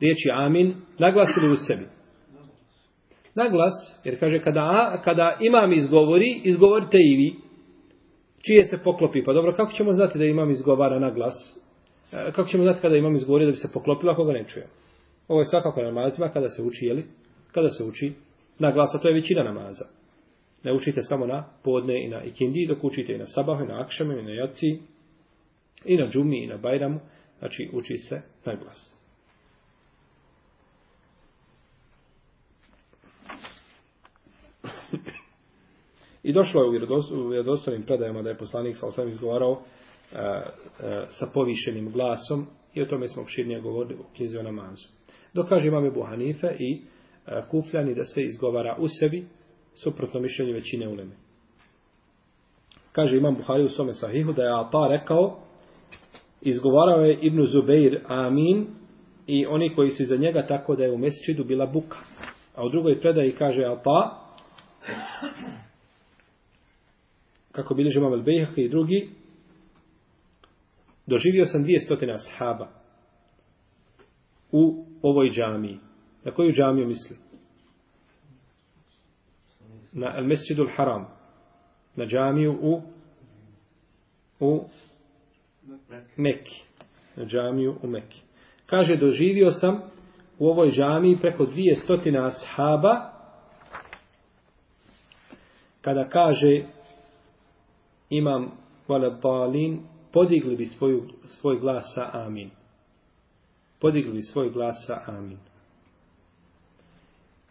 riječi 0.00 0.30
amin 0.32 0.74
naglasili 0.98 1.50
u 1.50 1.56
sebi. 1.56 1.86
Naglas, 3.36 4.00
jer 4.04 4.20
kaže 4.20 4.38
kada, 4.38 5.00
kada 5.04 5.36
imam 5.40 5.72
izgovori, 5.72 6.40
izgovorite 6.44 6.96
i 7.00 7.16
vi. 7.16 7.34
Čije 8.46 8.64
se 8.64 8.78
poklopi? 8.84 9.24
Pa 9.24 9.32
dobro, 9.32 9.52
kako 9.56 9.72
ćemo 9.72 9.92
znati 9.92 10.18
da 10.18 10.24
imam 10.24 10.50
izgovara 10.50 10.98
na 10.98 11.10
glas? 11.10 11.34
E, 12.12 12.32
kako 12.32 12.48
ćemo 12.48 12.62
znati 12.62 12.80
kada 12.80 12.96
imam 12.96 13.14
izgovori 13.14 13.44
da 13.44 13.50
bi 13.50 13.56
se 13.56 13.72
poklopila 13.72 14.12
ako 14.12 14.24
ga 14.24 14.32
ne 14.32 14.44
čujem? 14.48 14.68
Ovo 15.28 15.40
je 15.40 15.46
svakako 15.46 15.82
namazima 15.82 16.28
kada 16.28 16.48
se 16.48 16.62
uči, 16.62 16.86
jeli? 16.86 17.04
Kada 17.52 17.68
se 17.68 17.84
uči 17.84 18.12
na 18.58 18.72
glas, 18.72 18.94
a 18.94 18.98
to 18.98 19.08
je 19.08 19.14
većina 19.14 19.42
namaza. 19.42 19.84
Ne 20.62 20.72
učite 20.72 21.02
samo 21.02 21.26
na 21.26 21.44
podne 21.64 22.04
i 22.04 22.08
na 22.08 22.24
ikindi, 22.24 22.66
dok 22.66 22.84
učite 22.84 23.14
i 23.14 23.18
na 23.18 23.26
sabahu, 23.26 23.64
i 23.64 23.68
na 23.68 23.80
akšame, 23.80 24.20
i 24.20 24.22
na 24.22 24.30
jaci, 24.30 24.78
i 25.84 25.96
na 25.96 26.06
džumi, 26.06 26.44
i 26.44 26.46
na 26.46 26.56
bajramu. 26.56 27.00
Znači, 27.38 27.70
uči 27.72 27.96
se 27.96 28.22
na 28.44 28.54
glas. 28.54 28.95
I 36.22 36.32
došlo 36.32 36.62
je 36.62 36.68
u 37.12 37.28
vjerodostojnim 37.28 37.82
predajama 37.82 38.22
da 38.22 38.28
je 38.28 38.38
poslanik 38.38 38.76
sa 38.76 38.86
osam 38.86 39.08
izgovarao 39.08 39.50
uh, 39.50 39.58
uh, 39.58 40.84
sa 41.08 41.26
povišenim 41.34 41.92
glasom 41.92 42.46
i 42.74 42.82
o 42.82 42.86
tome 42.86 43.08
smo 43.08 43.22
opširnije 43.22 43.60
govorili 43.60 43.94
u 43.94 44.04
knjizi 44.16 44.38
o 44.38 44.42
namazu. 44.42 44.88
Dokaže 45.34 45.68
Ebu 45.68 46.02
Hanife 46.02 46.56
i 46.58 46.82
e, 47.26 47.38
uh, 47.38 47.44
kupljani 47.50 47.94
da 47.94 48.04
se 48.04 48.22
izgovara 48.22 48.76
u 48.78 48.88
sebi 48.88 49.24
suprotno 49.74 50.20
mišljenju 50.20 50.52
većine 50.52 50.88
uleme. 50.88 51.16
Kaže 52.92 53.16
imam 53.16 53.34
Buhari 53.34 53.62
u 53.62 53.68
svome 53.68 53.92
sahihu 53.92 54.32
da 54.32 54.42
je 54.42 54.60
Ata 54.60 54.86
rekao 54.90 55.38
izgovarao 56.40 57.04
je 57.04 57.18
Ibnu 57.22 57.46
Zubeir 57.46 58.00
Amin 58.06 58.66
i 59.26 59.46
oni 59.46 59.74
koji 59.74 59.90
su 59.90 60.02
iza 60.02 60.16
njega 60.16 60.46
tako 60.46 60.76
da 60.76 60.84
je 60.84 60.92
u 60.92 60.98
mesčidu 60.98 61.44
bila 61.44 61.66
buka. 61.66 61.98
A 62.54 62.64
u 62.66 62.68
drugoj 62.68 63.00
predaji 63.00 63.32
kaže 63.32 63.64
Ata 63.64 64.25
kako 67.52 67.74
bilježi 67.74 67.98
imam 67.98 68.12
Al-Bejhaka 68.12 68.60
i 68.60 68.68
drugi, 68.68 69.10
doživio 71.06 71.44
sam 71.44 71.62
dvije 71.62 71.80
stotine 71.80 72.12
ashaba 72.12 72.68
u 74.52 74.84
ovoj 75.02 75.30
džamiji. 75.30 75.78
Na 76.24 76.32
koju 76.32 76.52
džamiju 76.52 76.86
misli? 76.86 77.16
Na 79.92 80.14
El 80.16 80.24
Mesjidul 80.24 80.68
Haram. 80.76 81.06
Na 81.96 82.06
džamiju 82.06 82.58
u 82.62 82.82
u 84.40 84.64
Mekki. 86.16 86.62
Na 87.16 87.24
džamiju 87.24 87.76
u 87.82 87.86
Mekki. 87.86 88.20
Kaže, 88.66 88.96
doživio 88.96 89.50
sam 89.50 89.80
u 90.38 90.46
ovoj 90.46 90.70
džamiji 90.70 91.18
preko 91.20 91.46
dvije 91.46 91.74
stotine 91.74 92.18
ashaba 92.18 93.15
kada 95.86 96.08
kaže 96.08 96.64
imam 98.10 98.50
vala 98.88 99.20
podigli 100.12 100.56
bi 100.56 100.66
svoju, 100.66 101.08
svoj 101.24 101.60
glas 101.60 101.84
sa 101.94 102.10
amin. 102.12 102.50
Podigli 103.80 104.12
bi 104.12 104.22
svoj 104.22 104.50
glas 104.50 104.84
sa 104.86 105.02
amin. 105.06 105.38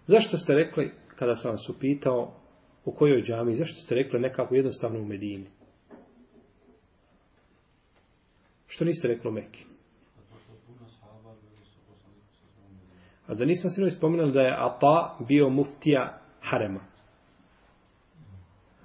Zašto 0.07 0.37
ste 0.37 0.53
rekli, 0.53 0.91
kada 1.15 1.35
sam 1.35 1.51
vas 1.51 1.69
upitao 1.69 2.33
u 2.85 2.91
kojoj 2.91 3.21
džami, 3.21 3.55
zašto 3.55 3.81
ste 3.81 3.95
rekli 3.95 4.19
nekako 4.19 4.55
jednostavno 4.55 4.99
u 4.99 5.05
Medini? 5.05 5.47
Što 8.67 8.85
niste 8.85 9.07
rekli 9.07 9.29
u 9.29 9.33
Mekke? 9.33 9.63
A 13.27 13.33
da 13.33 13.45
nismo 13.45 13.69
sinovi 13.69 13.91
spominali 13.91 14.31
da 14.31 14.41
je 14.41 14.57
Ata 14.59 15.17
bio 15.27 15.49
muftija 15.49 16.19
Harema? 16.41 16.94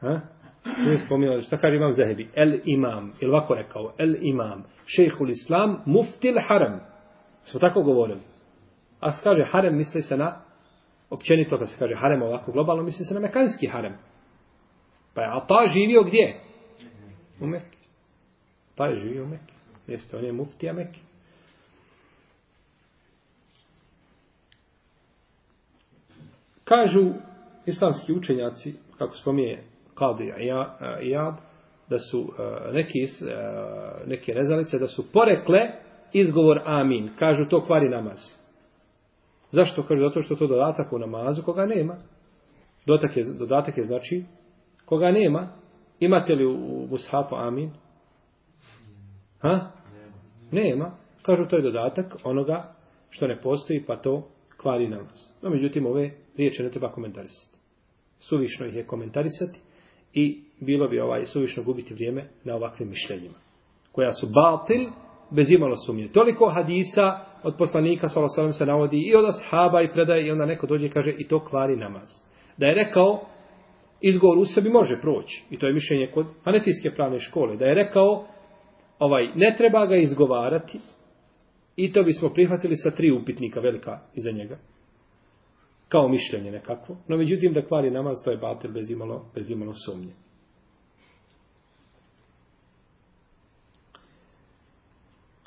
Ha? 0.01 0.21
Nije 0.79 0.99
spominjali, 0.99 1.43
šta 1.43 1.57
kaže 1.57 1.77
imam 1.77 1.93
Zahebi? 1.93 2.29
El 2.35 2.59
imam, 2.65 3.13
ili 3.21 3.31
ovako 3.31 3.55
rekao, 3.55 3.93
el 3.99 4.15
imam, 4.21 4.65
šejhul 4.87 5.31
islam, 5.31 5.83
muftil 5.87 6.35
haram. 6.49 6.81
Smo 7.45 7.61
tako 7.61 7.83
govorili. 7.83 8.21
A 9.01 9.13
se 9.13 9.23
kaže 9.23 9.45
harem, 9.53 9.77
misli 9.77 10.03
se 10.03 10.17
na, 10.17 10.41
općenito 11.11 11.59
kad 11.59 11.71
se 11.71 11.77
kaže 11.79 11.95
harem 11.95 12.23
ovako 12.23 12.53
globalno, 12.53 12.83
misli 12.83 13.05
se 13.05 13.15
na 13.15 13.21
mekanski 13.21 13.67
harem. 13.67 13.95
Pa 15.15 15.23
je 15.23 15.29
Ata 15.29 15.47
pa 15.49 15.67
živio 15.67 16.03
gdje? 16.03 16.41
U 17.41 17.47
Mekke. 17.47 17.77
Pa 18.77 18.87
je 18.87 19.01
živio 19.01 19.25
u 19.25 19.27
Mekke. 19.27 19.55
Jeste, 19.87 20.17
on 20.17 20.25
je 20.25 20.33
muftija 20.33 20.73
Mekke. 20.73 21.01
Kažu 26.65 27.13
islamski 27.67 28.13
učenjaci, 28.13 28.75
kako 28.99 29.17
spominje 29.17 29.63
Qadi 30.01 30.33
Iyad, 31.03 31.35
da 31.91 31.99
su 31.99 32.33
eh, 32.39 32.73
neki, 32.73 33.03
eh, 33.03 33.07
neke 34.07 34.33
rezalice, 34.33 34.79
da 34.79 34.87
su 34.87 35.13
porekle 35.13 35.59
izgovor 36.13 36.61
amin. 36.65 37.11
Kažu 37.19 37.49
to 37.49 37.67
kvari 37.67 37.89
namaz. 37.89 38.19
Zašto? 39.51 39.83
Kažu 39.83 40.01
zato 40.01 40.23
što 40.23 40.37
to 40.37 40.47
dodatak 40.47 40.93
u 40.93 40.99
namazu 40.99 41.43
koga 41.43 41.67
nema. 41.67 41.97
Dodatak 42.87 43.17
je, 43.17 43.25
dodatak 43.25 43.77
je 43.79 43.85
znači 43.85 44.25
koga 44.85 45.11
nema. 45.11 45.49
Imate 46.01 46.35
li 46.35 46.47
u 46.47 46.87
mushafu 46.91 47.35
amin? 47.35 47.71
Ha? 49.41 49.71
Nema. 50.53 50.91
Kažu 51.23 51.49
to 51.49 51.57
je 51.57 51.63
dodatak 51.63 52.17
onoga 52.25 52.75
što 53.11 53.27
ne 53.27 53.41
postoji 53.41 53.85
pa 53.87 53.97
to 53.97 54.29
kvari 54.57 54.89
namaz. 54.89 55.27
No, 55.43 55.51
međutim, 55.51 55.87
ove 55.87 56.11
riječi 56.37 56.63
ne 56.63 56.71
treba 56.71 56.93
komentarisati. 56.93 57.59
Suvišno 58.19 58.67
ih 58.67 58.75
je 58.75 58.87
komentarisati 58.87 59.61
i 60.15 60.41
bilo 60.61 60.89
bi 60.89 61.01
ovaj 61.01 61.25
suvišno 61.25 61.63
gubiti 61.63 61.95
vrijeme 61.95 62.25
na 62.45 62.55
ovakvim 62.55 62.89
mišljenjima 62.89 63.39
koja 63.93 64.13
su 64.13 64.27
batil 64.27 64.89
bez 65.31 65.51
imalo 65.51 65.77
sumnje. 65.87 66.09
Toliko 66.09 66.51
hadisa 66.51 67.19
od 67.43 67.55
poslanika 67.59 68.09
sallallahu 68.09 68.53
se 68.53 68.67
navodi 68.67 68.97
i 68.97 69.15
od 69.15 69.25
ashaba 69.25 69.83
i 69.83 69.93
predaje 69.93 70.27
i 70.27 70.31
onda 70.31 70.47
neko 70.47 70.67
dođe 70.67 70.87
i 70.87 70.91
kaže 70.91 71.15
i 71.19 71.29
to 71.29 71.45
kvari 71.45 71.77
namaz. 71.77 72.09
Da 72.57 72.67
je 72.67 72.75
rekao 72.75 73.21
izgovor 74.01 74.39
u 74.39 74.45
sebi 74.45 74.71
može 74.71 75.01
proći 75.01 75.45
i 75.51 75.59
to 75.59 75.67
je 75.67 75.73
mišljenje 75.73 76.11
kod 76.15 76.27
hanetijske 76.45 76.91
pravne 76.91 77.19
škole. 77.19 77.57
Da 77.57 77.65
je 77.65 77.75
rekao 77.75 78.27
ovaj 78.99 79.29
ne 79.35 79.55
treba 79.59 79.87
ga 79.87 79.97
izgovarati 79.97 80.79
i 81.77 81.93
to 81.93 82.03
bismo 82.03 82.29
prihvatili 82.29 82.77
sa 82.77 82.91
tri 82.91 83.11
upitnika 83.11 83.61
velika 83.61 83.99
iza 84.15 84.31
njega 84.31 84.59
kao 85.91 86.09
mišljenje 86.09 86.51
nekako. 86.51 86.97
No 87.09 87.17
međutim 87.17 87.53
da 87.53 87.67
kvari 87.67 87.91
namaz 87.91 88.17
to 88.25 88.31
je 88.31 88.37
batel 88.37 88.73
bez 88.73 88.91
imalo, 88.91 89.25
bez 89.35 89.51
imalo 89.51 89.75
sumnje. 89.75 90.13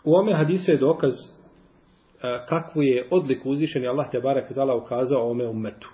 U 0.03 0.15
ome 0.15 0.33
hadisu 0.33 0.71
je 0.71 0.77
dokaz 0.77 1.12
e, 1.13 2.45
kakvu 2.50 2.83
je 2.83 3.07
odliku 3.12 3.50
uzvišeni 3.50 3.88
Allah 3.88 4.12
te 4.12 4.19
barek 4.19 4.53
tala 4.53 4.75
ukazao 4.75 5.31
ome 5.31 5.47
umetu. 5.47 5.89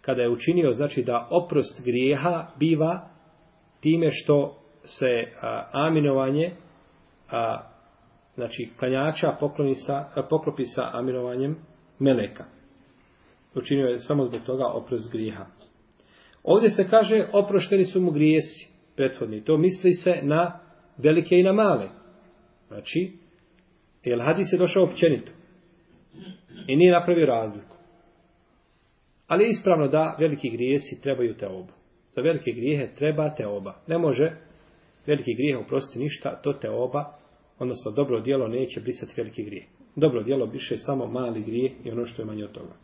Kada 0.00 0.22
je 0.22 0.30
učinio, 0.30 0.72
znači 0.72 1.02
da 1.02 1.28
oprost 1.30 1.84
grijeha 1.84 2.46
biva 2.58 3.08
time 3.80 4.08
što 4.10 4.56
se 4.84 5.32
a, 5.42 5.68
aminovanje 5.72 6.52
a, 7.30 7.60
znači 8.34 8.70
klanjača 8.78 9.36
pokloni 9.40 9.74
sa, 9.74 9.94
a, 10.14 10.22
poklopi 10.30 10.64
sa 10.64 10.90
aminovanjem 10.92 11.56
meleka. 11.98 12.53
Učinio 13.54 13.86
je 13.86 13.98
samo 13.98 14.26
zbog 14.26 14.40
toga 14.46 14.66
oprost 14.66 15.12
grijeha. 15.12 15.46
Ovdje 16.42 16.70
se 16.70 16.88
kaže 16.90 17.28
oprošteni 17.32 17.84
su 17.84 18.00
mu 18.00 18.10
grijesi 18.10 18.74
prethodni. 18.96 19.44
To 19.44 19.56
misli 19.56 19.92
se 19.92 20.14
na 20.22 20.60
velike 20.98 21.36
i 21.36 21.42
na 21.42 21.52
male. 21.52 21.88
Znači, 22.68 23.12
jer 24.04 24.20
hadis 24.20 24.52
je 24.52 24.58
došao 24.58 24.84
općenito. 24.84 25.32
I 26.66 26.76
nije 26.76 26.92
napravio 26.92 27.26
razliku. 27.26 27.76
Ali 29.26 29.44
je 29.44 29.50
ispravno 29.50 29.88
da 29.88 30.16
veliki 30.20 30.50
grijesi 30.50 31.02
trebaju 31.02 31.34
te 31.34 31.46
oba. 31.46 31.72
Za 32.16 32.22
velike 32.22 32.50
grijehe 32.52 32.94
treba 32.94 33.34
te 33.34 33.46
oba. 33.46 33.74
Ne 33.86 33.98
može 33.98 34.36
veliki 35.06 35.34
grijeh 35.34 35.58
oprostiti 35.58 35.98
ništa, 35.98 36.40
to 36.42 36.52
te 36.52 36.70
oba, 36.70 37.04
odnosno 37.58 37.90
dobro 37.90 38.20
dijelo 38.20 38.48
neće 38.48 38.80
brisati 38.80 39.12
veliki 39.16 39.44
grijeh. 39.44 39.64
Dobro 39.96 40.22
dijelo 40.22 40.46
biše 40.46 40.76
samo 40.76 41.06
mali 41.06 41.42
grijeh 41.42 41.72
i 41.84 41.90
ono 41.90 42.06
što 42.06 42.22
je 42.22 42.26
manje 42.26 42.44
od 42.44 42.52
toga. 42.52 42.74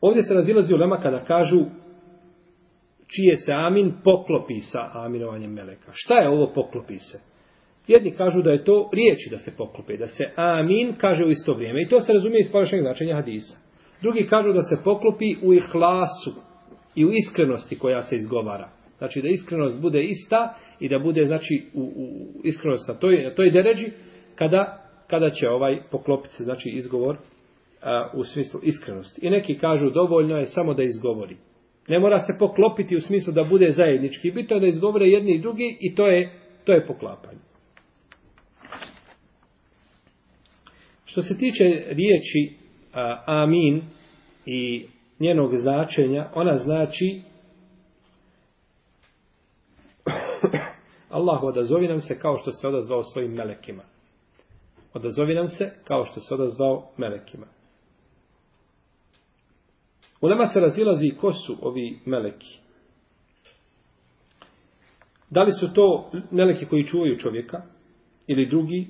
Ovdje 0.00 0.22
se 0.22 0.34
razilazi 0.34 0.74
u 0.74 0.76
lema 0.76 1.00
kada 1.00 1.24
kažu 1.24 1.64
čije 3.06 3.36
se 3.36 3.52
amin 3.52 3.92
poklopi 4.04 4.60
sa 4.60 4.90
aminovanjem 4.92 5.52
meleka. 5.52 5.92
Šta 5.92 6.14
je 6.14 6.28
ovo 6.28 6.52
poklopi 6.54 6.98
se? 6.98 7.18
Jedni 7.86 8.10
kažu 8.10 8.42
da 8.42 8.50
je 8.50 8.64
to 8.64 8.90
riječi 8.92 9.30
da 9.30 9.38
se 9.38 9.56
poklope, 9.56 9.96
da 9.96 10.06
se 10.06 10.24
amin 10.36 10.94
kaže 10.98 11.24
u 11.24 11.30
isto 11.30 11.54
vrijeme. 11.54 11.82
I 11.82 11.88
to 11.88 12.00
se 12.00 12.12
razumije 12.12 12.40
iz 12.40 12.52
površenja 12.52 12.82
značenja 12.82 13.14
hadisa. 13.14 13.56
Drugi 14.02 14.26
kažu 14.26 14.52
da 14.52 14.62
se 14.62 14.84
poklopi 14.84 15.36
u 15.42 15.54
ihlasu 15.54 16.32
i 16.94 17.04
u 17.04 17.10
iskrenosti 17.12 17.78
koja 17.78 18.02
se 18.02 18.16
izgovara. 18.16 18.68
Znači 18.98 19.22
da 19.22 19.28
iskrenost 19.28 19.80
bude 19.80 20.04
ista 20.04 20.54
i 20.80 20.88
da 20.88 20.98
bude 20.98 21.24
znači 21.24 21.66
u, 21.74 21.82
u 21.82 22.40
iskrenost 22.44 22.88
na 22.88 22.94
toj, 22.94 23.22
na 23.22 23.34
toj 23.34 23.50
deređi 23.50 23.86
kada, 24.34 24.88
kada 25.06 25.30
će 25.30 25.48
ovaj 25.48 25.80
poklopiti 25.90 26.34
se 26.34 26.44
znači 26.44 26.68
izgovor 26.68 27.16
a, 27.82 28.10
u 28.14 28.24
smislu 28.24 28.60
iskrenosti. 28.62 29.26
I 29.26 29.30
neki 29.30 29.58
kažu 29.58 29.90
dovoljno 29.90 30.36
je 30.36 30.46
samo 30.46 30.74
da 30.74 30.82
izgovori. 30.82 31.36
Ne 31.88 31.98
mora 31.98 32.18
se 32.18 32.32
poklopiti 32.38 32.96
u 32.96 33.00
smislu 33.00 33.32
da 33.32 33.44
bude 33.44 33.70
zajednički. 33.70 34.30
Bitno 34.30 34.56
je 34.56 34.60
da 34.60 34.66
izgovore 34.66 35.06
jedni 35.06 35.34
i 35.34 35.40
drugi 35.40 35.78
i 35.80 35.94
to 35.94 36.06
je, 36.06 36.32
to 36.64 36.72
je 36.72 36.86
poklapanje. 36.86 37.38
Što 41.04 41.22
se 41.22 41.38
tiče 41.38 41.64
riječi 41.86 42.56
a, 42.94 43.22
amin 43.26 43.82
i 44.46 44.86
njenog 45.20 45.56
značenja, 45.56 46.30
ona 46.34 46.56
znači 46.56 47.22
Allah 51.10 51.42
odazovi 51.42 51.88
nam 51.88 52.00
se 52.00 52.18
kao 52.18 52.36
što 52.36 52.50
se 52.50 52.68
odazvao 52.68 53.02
svojim 53.02 53.32
melekima. 53.32 53.82
Odazovi 54.94 55.34
nam 55.34 55.48
se 55.48 55.72
kao 55.84 56.04
što 56.04 56.20
se 56.20 56.34
odazvao 56.34 56.90
melekima. 56.96 57.46
U 60.21 60.29
nama 60.29 60.47
se 60.47 60.59
razilazi 60.59 61.11
ko 61.21 61.33
su 61.33 61.57
ovi 61.61 61.99
meleki. 62.05 62.59
Da 65.29 65.43
li 65.43 65.51
su 65.53 65.73
to 65.73 66.11
meleki 66.31 66.65
koji 66.65 66.83
čuvaju 66.83 67.17
čovjeka 67.17 67.61
ili 68.27 68.49
drugi 68.49 68.87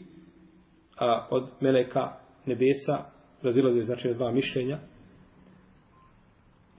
a, 0.97 1.27
od 1.29 1.49
meleka 1.61 2.13
nebesa 2.45 3.05
razilaze 3.41 3.83
znači 3.83 4.13
dva 4.13 4.31
mišljenja. 4.31 4.79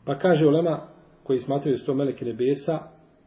Pa 0.04 0.18
kaže 0.18 0.46
ulema 0.46 0.88
koji 1.22 1.38
smatraju 1.38 1.74
da 1.74 1.78
su 1.78 1.86
to 1.86 1.94
meleki 1.94 2.24
nebesa, 2.24 2.78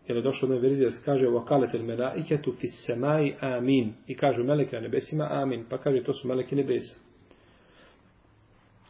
jer 0.08 0.18
je 0.18 0.24
došlo 0.24 0.56
od 0.56 0.62
verzije 0.62 0.86
da 0.86 0.92
se 0.92 1.02
kaže 1.06 1.26
وَقَالَتِ 1.26 1.76
الْمَلَائِكَةُ 1.76 2.52
فِي 2.52 2.68
السَّمَاءِ 2.68 3.36
amin. 3.42 3.94
I 4.08 4.16
kažu 4.16 4.44
meleki 4.44 4.76
na 4.76 4.82
nebesima 4.82 5.28
amin. 5.32 5.66
Pa 5.70 5.78
kaže 5.78 6.04
to 6.04 6.14
su 6.14 6.28
meleki 6.28 6.56
nebesa. 6.56 7.00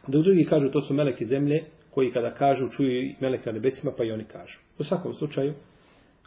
Dok 0.06 0.22
drugi 0.22 0.44
kažu 0.44 0.70
to 0.70 0.80
su 0.80 0.94
meleki 0.94 1.24
zemlje, 1.24 1.64
koji 1.93 2.11
kada 2.11 2.33
kažu 2.33 2.69
čuju 2.69 3.15
melek 3.19 3.45
na 3.45 3.51
nebesima, 3.51 3.91
pa 3.97 4.03
i 4.03 4.11
oni 4.11 4.23
kažu. 4.23 4.59
U 4.79 4.83
svakom 4.83 5.13
slučaju, 5.13 5.53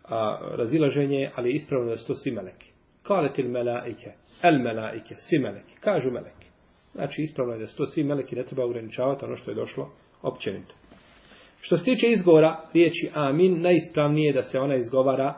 a, 0.05 0.39
razilaženje, 0.57 1.19
je, 1.19 1.33
ali 1.35 1.51
je 1.51 1.55
ispravno 1.55 1.91
da 1.91 1.97
su 1.97 2.07
to 2.07 2.15
svi 2.15 2.31
meleki. 2.31 2.73
Kaletil 3.03 3.49
melaike, 3.49 4.13
el 4.43 4.59
melaike, 4.59 5.15
svi 5.19 5.39
meleki, 5.39 5.75
kažu 5.81 6.11
meleki. 6.11 6.47
Znači, 6.95 7.23
ispravno 7.23 7.53
je 7.53 7.59
da 7.59 7.67
su 7.67 7.77
to 7.77 7.87
svi 7.87 8.05
meleki, 8.05 8.37
ne 8.37 8.45
treba 8.45 8.65
ograničavati 8.65 9.25
ono 9.25 9.37
što 9.37 9.51
je 9.51 9.55
došlo 9.55 9.91
općenito. 10.23 10.75
Što 11.61 11.77
se 11.77 11.85
tiče 11.85 12.11
izgovora 12.11 12.61
riječi 12.73 13.11
amin, 13.15 13.63
najispravnije 13.63 14.27
je 14.27 14.33
da 14.33 14.43
se 14.43 14.61
ona 14.61 14.77
izgovara 14.77 15.35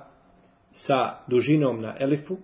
sa 0.72 1.14
dužinom 1.28 1.80
na 1.80 1.96
elifu, 2.00 2.36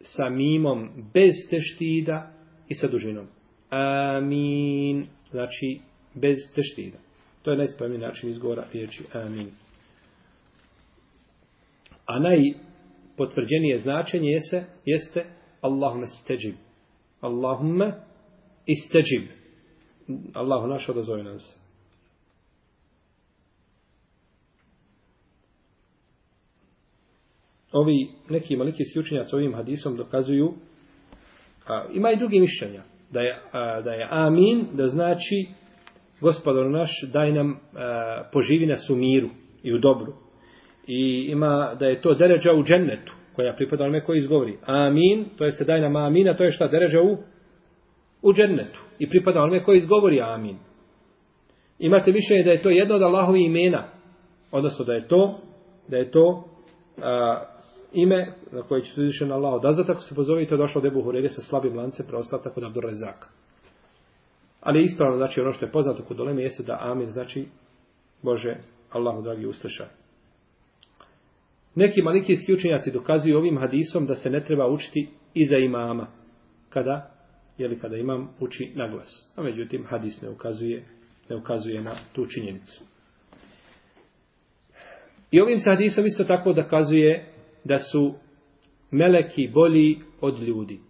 sa 0.00 0.28
mimom 0.28 0.88
bez 1.14 1.34
teštida 1.50 2.30
i 2.68 2.74
sa 2.74 2.88
dužinom. 2.88 3.26
Amin, 3.70 5.06
znači 5.30 5.80
bez 6.14 6.36
teštida. 6.54 6.98
To 7.42 7.50
je 7.50 7.56
najspravniji 7.56 8.00
način 8.00 8.30
izgovora 8.30 8.66
riječi 8.72 9.04
amin. 9.12 9.50
A 12.06 12.18
najpotvrđenije 12.18 13.78
značenje 13.78 14.28
jeste, 14.28 14.64
jeste 14.84 15.24
Allahumme 15.60 16.06
steđib. 16.06 16.54
Allahumme 17.20 17.92
isteđib. 18.66 19.22
Allahu 20.34 20.66
naš 20.66 20.88
odazove 20.88 21.22
nam 21.22 21.38
se. 21.38 21.58
Ovi 27.72 28.08
neki 28.28 28.56
malikijski 28.56 28.98
učenjaci 28.98 29.34
ovim 29.34 29.54
hadisom 29.54 29.96
dokazuju 29.96 30.54
a, 31.66 31.84
ima 31.92 32.10
i 32.10 32.16
drugi 32.16 32.40
mišljenja 32.40 32.82
da 33.10 33.20
je, 33.20 33.40
a, 33.52 33.80
da 33.80 33.92
je 33.92 34.08
amin 34.10 34.66
da 34.72 34.86
znači 34.86 35.48
gospodar 36.20 36.70
naš, 36.70 36.90
daj 37.12 37.32
nam 37.32 37.50
e, 37.50 37.56
poživi 38.32 38.66
nas 38.66 38.90
u 38.90 38.96
miru 38.96 39.28
i 39.62 39.72
u 39.72 39.78
dobru. 39.78 40.12
I 40.86 41.28
ima 41.30 41.74
da 41.78 41.86
je 41.86 42.00
to 42.00 42.14
deređa 42.14 42.52
u 42.52 42.64
džennetu, 42.64 43.12
koja 43.36 43.54
pripada 43.56 43.84
onome 43.84 44.04
koji 44.04 44.18
izgovori. 44.18 44.58
Amin, 44.66 45.24
to 45.38 45.44
je 45.44 45.52
se 45.52 45.64
daj 45.64 45.80
nam 45.80 45.96
amin, 45.96 46.28
a 46.28 46.36
to 46.36 46.44
je 46.44 46.50
šta 46.50 46.68
deređa 46.68 47.02
u, 47.02 47.16
u 48.22 48.32
džennetu. 48.32 48.80
I 48.98 49.08
pripada 49.10 49.42
onome 49.42 49.64
koji 49.64 49.76
izgovori 49.76 50.20
amin. 50.20 50.56
Imate 51.78 52.12
mišljenje 52.12 52.44
da 52.44 52.50
je 52.50 52.62
to 52.62 52.70
jedno 52.70 52.94
od 52.94 53.02
Allahovi 53.02 53.44
imena, 53.44 53.84
odnosno 54.50 54.84
da 54.84 54.92
je 54.92 55.08
to, 55.08 55.38
da 55.88 55.96
je 55.96 56.10
to 56.10 56.44
a, 57.02 57.44
ime 57.92 58.32
na 58.52 58.62
koje 58.62 58.82
će 58.82 58.94
se 58.94 59.00
izvišen 59.00 59.32
Allah 59.32 59.52
odazvat, 59.52 59.90
ako 59.90 60.00
se 60.00 60.14
pozove 60.14 60.42
i 60.42 60.46
to 60.46 60.54
je 60.54 60.58
došlo 60.58 60.78
od 60.78 60.86
Ebu 60.86 61.02
Hurere 61.02 61.28
sa 61.28 61.42
slabim 61.42 61.76
lancem, 61.76 62.06
preostao 62.08 62.38
tako 62.38 62.60
da 62.60 62.66
Abdur 62.66 62.84
Rezaka. 62.84 63.28
Ali 64.60 64.82
ispravno, 64.82 65.16
znači 65.16 65.40
ono 65.40 65.52
što 65.52 65.66
je 65.66 65.72
poznato 65.72 66.04
kod 66.04 66.20
Oleme 66.20 66.42
jeste 66.42 66.62
da 66.62 66.78
Amin 66.80 67.08
znači 67.08 67.46
Bože, 68.22 68.56
Allahu 68.90 69.22
dragi 69.22 69.46
usliša. 69.46 69.88
Neki 71.74 72.02
malikijski 72.02 72.52
učenjaci 72.52 72.92
dokazuju 72.92 73.38
ovim 73.38 73.58
hadisom 73.58 74.06
da 74.06 74.14
se 74.14 74.30
ne 74.30 74.44
treba 74.44 74.66
učiti 74.66 75.08
iza 75.34 75.56
imama. 75.56 76.06
Kada? 76.68 77.10
Jeli 77.58 77.78
kada 77.78 77.96
imam 77.96 78.28
uči 78.40 78.72
na 78.74 78.88
glas. 78.88 79.32
A 79.36 79.42
međutim, 79.42 79.86
hadis 79.88 80.22
ne 80.22 80.28
ukazuje, 80.30 80.84
ne 81.28 81.36
ukazuje 81.36 81.82
na 81.82 81.94
tu 82.12 82.26
činjenicu. 82.26 82.84
I 85.30 85.40
ovim 85.40 85.58
se 85.58 85.70
hadisom 85.70 86.06
isto 86.06 86.24
tako 86.24 86.52
dokazuje 86.52 87.26
da 87.64 87.78
su 87.78 88.14
meleki 88.90 89.50
bolji 89.54 89.98
od 90.20 90.40
ljudi. 90.40 90.80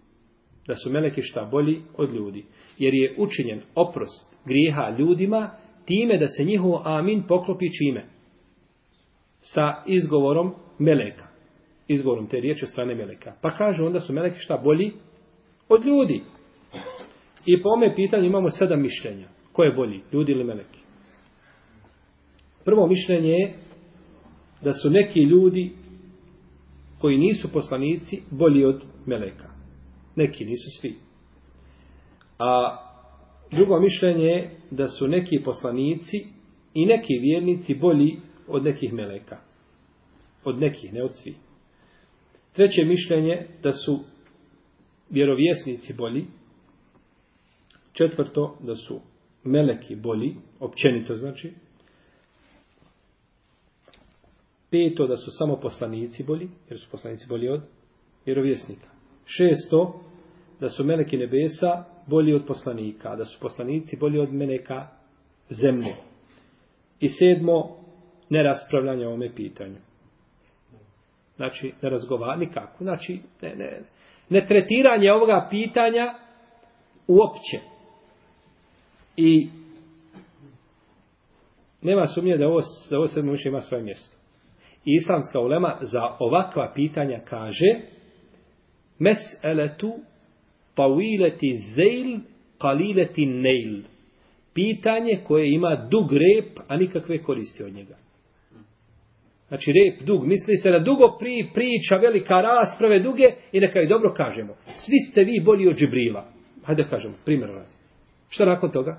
Da 0.66 0.74
su 0.74 0.90
meleki 0.90 1.22
šta 1.22 1.48
bolji 1.50 1.82
od 1.96 2.14
ljudi 2.14 2.44
jer 2.78 2.94
je 2.94 3.14
učinjen 3.18 3.60
oprost 3.74 4.44
grijeha 4.46 4.96
ljudima 4.98 5.50
time 5.84 6.18
da 6.18 6.26
se 6.26 6.44
njihov 6.44 6.88
amin 6.88 7.22
poklopi 7.28 7.66
čime? 7.78 8.04
Sa 9.40 9.82
izgovorom 9.86 10.54
meleka. 10.78 11.26
Izgovorom 11.88 12.26
te 12.26 12.40
riječi 12.40 12.64
od 12.64 12.70
strane 12.70 12.94
meleka. 12.94 13.32
Pa 13.42 13.56
kažu 13.56 13.86
onda 13.86 14.00
su 14.00 14.12
meleki 14.12 14.38
šta 14.38 14.60
bolji? 14.64 14.92
Od 15.68 15.86
ljudi. 15.86 16.22
I 17.46 17.62
po 17.62 17.68
ome 17.68 17.94
pitanju 17.94 18.24
imamo 18.24 18.50
sedam 18.50 18.82
mišljenja. 18.82 19.28
Ko 19.52 19.62
je 19.62 19.72
bolji? 19.72 20.00
Ljudi 20.12 20.32
ili 20.32 20.44
meleki? 20.44 20.80
Prvo 22.64 22.86
mišljenje 22.86 23.28
je 23.28 23.54
da 24.62 24.72
su 24.72 24.90
neki 24.90 25.20
ljudi 25.20 25.72
koji 27.00 27.18
nisu 27.18 27.52
poslanici 27.52 28.22
bolji 28.30 28.64
od 28.64 28.84
meleka. 29.06 29.48
Neki 30.16 30.44
nisu 30.44 30.80
svi. 30.80 31.07
A 32.38 32.78
drugo 33.50 33.80
mišljenje 33.80 34.24
je 34.24 34.50
da 34.70 34.88
su 34.88 35.08
neki 35.08 35.42
poslanici 35.44 36.26
i 36.74 36.86
neki 36.86 37.18
vjernici 37.20 37.74
bolji 37.74 38.16
od 38.48 38.64
nekih 38.64 38.92
meleka. 38.92 39.38
Od 40.44 40.58
nekih, 40.60 40.92
ne 40.92 41.02
od 41.02 41.10
svih. 41.14 41.36
Treće 42.52 42.84
mišljenje 42.84 43.46
da 43.62 43.72
su 43.72 44.00
vjerovjesnici 45.10 45.94
bolji. 45.94 46.24
Četvrto 47.92 48.56
da 48.60 48.74
su 48.74 49.00
meleki 49.44 49.96
bolji, 49.96 50.36
općenito 50.60 51.14
znači. 51.14 51.52
Peto 54.70 55.06
da 55.06 55.16
su 55.16 55.30
samo 55.30 55.56
poslanici 55.56 56.24
bolji, 56.24 56.48
jer 56.70 56.78
su 56.78 56.90
poslanici 56.90 57.26
bolji 57.28 57.48
od 57.48 57.62
vjerovjesnika. 58.26 58.88
Šesto 59.24 60.00
da 60.60 60.68
su 60.68 60.84
meleki 60.84 61.16
nebesa 61.16 61.84
bolji 62.06 62.34
od 62.34 62.46
poslanika, 62.46 63.16
da 63.16 63.24
su 63.24 63.40
poslanici 63.40 63.96
bolji 63.96 64.18
od 64.18 64.32
meleka 64.32 64.86
zemlje. 65.50 65.96
I 67.00 67.08
sedmo, 67.08 67.76
neraspravljanje 68.30 69.06
o 69.06 69.08
ovome 69.08 69.34
pitanju. 69.34 69.76
Znači, 71.36 71.72
ne 71.82 71.90
razgovara 71.90 72.36
nikako. 72.36 72.84
Znači, 72.84 73.20
ne, 73.42 73.54
ne, 73.56 73.80
ne 74.28 74.46
tretiranje 74.46 75.12
ovoga 75.12 75.46
pitanja 75.50 76.14
uopće. 77.06 77.58
I 79.16 79.48
nema 81.82 82.06
sumnje 82.06 82.36
da 82.36 82.48
ovo, 82.48 82.60
da 82.90 82.96
ovo 82.98 83.06
sedmo 83.06 83.32
više 83.32 83.48
ima 83.48 83.60
svoje 83.60 83.82
mjesto. 83.82 84.16
I 84.84 84.94
islamska 84.94 85.40
ulema 85.40 85.78
za 85.80 86.02
ovakva 86.18 86.72
pitanja 86.74 87.20
kaže 87.24 87.80
mes'eletu 88.98 89.92
pawileti 90.78 91.58
zeil 91.74 92.20
qalileti 92.58 93.26
neil. 93.26 93.82
Pitanje 94.54 95.20
koje 95.26 95.54
ima 95.54 95.88
dug 95.90 96.12
rep, 96.12 96.58
a 96.68 96.76
nikakve 96.76 97.22
koristi 97.22 97.62
od 97.62 97.72
njega. 97.72 97.96
Znači 99.48 99.72
rep 99.72 100.06
dug, 100.06 100.26
misli 100.26 100.56
se 100.56 100.70
na 100.70 100.78
dugo 100.78 101.16
pri, 101.18 101.50
priča, 101.54 101.96
velika 101.96 102.40
rasprave 102.40 102.98
duge 102.98 103.24
i 103.52 103.60
neka 103.60 103.80
i 103.80 103.88
dobro 103.88 104.14
kažemo. 104.14 104.54
Svi 104.64 104.98
ste 105.10 105.24
vi 105.24 105.40
bolji 105.44 105.68
od 105.68 105.76
Džibrila. 105.76 106.24
Hajde 106.64 106.82
da 106.82 106.88
kažemo, 106.88 107.14
primjer 107.24 107.50
radi. 107.50 107.74
Šta 108.28 108.44
nakon 108.44 108.70
toga? 108.70 108.98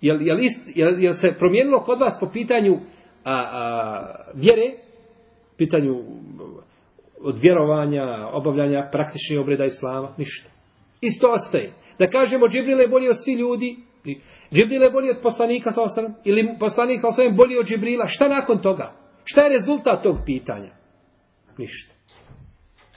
Jel, 0.00 0.22
jel, 0.22 0.40
ist, 0.40 0.76
jel, 0.76 1.02
jel 1.02 1.12
se 1.12 1.34
promijenilo 1.38 1.80
kod 1.80 2.00
vas 2.00 2.16
po 2.20 2.30
pitanju 2.32 2.74
a, 3.24 3.32
a, 3.32 4.32
vjere, 4.34 4.72
pitanju 5.56 6.02
od 7.24 7.38
vjerovanja, 7.38 8.28
obavljanja 8.32 8.88
praktičnih 8.92 9.40
obreda 9.40 9.64
Islama? 9.64 10.08
Ništa. 10.18 10.50
Isto 11.00 11.30
ostaje. 11.30 11.72
Da 11.98 12.10
kažemo 12.10 12.48
Džibril 12.48 12.80
je 12.80 12.88
bolji 12.88 13.08
od 13.08 13.16
svi 13.24 13.32
ljudi, 13.32 13.76
Džibril 14.52 14.82
je 14.82 14.90
bolji 14.90 15.10
od 15.10 15.22
poslanika 15.22 15.70
sa 15.70 15.82
osram, 15.82 16.14
ili 16.24 16.48
poslanik 16.60 17.00
sa 17.00 17.08
osram 17.08 17.36
bolji 17.36 17.58
od 17.58 17.66
Džibrila, 17.66 18.06
šta 18.06 18.28
nakon 18.28 18.62
toga? 18.62 18.92
Šta 19.24 19.40
je 19.40 19.58
rezultat 19.58 20.02
tog 20.02 20.16
pitanja? 20.26 20.70
Ništa. 21.58 21.94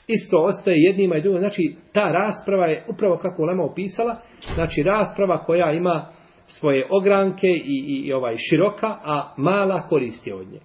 Isto 0.08 0.38
ostaje 0.38 0.78
jednima 0.78 1.18
i 1.18 1.22
drugima. 1.22 1.40
Znači, 1.40 1.76
ta 1.94 2.12
rasprava 2.12 2.68
je 2.68 2.86
upravo 2.90 3.18
kako 3.18 3.44
Lema 3.44 3.64
opisala, 3.64 4.22
znači 4.54 4.84
rasprava 4.84 5.44
koja 5.44 5.72
ima 5.72 6.08
svoje 6.48 6.88
ogranke 6.90 7.48
i, 7.48 7.84
i, 7.88 8.08
i 8.08 8.14
ovaj 8.14 8.36
široka, 8.38 8.88
a 8.88 9.34
mala 9.38 9.88
koristi 9.88 10.32
od 10.32 10.48
nje. 10.48 10.60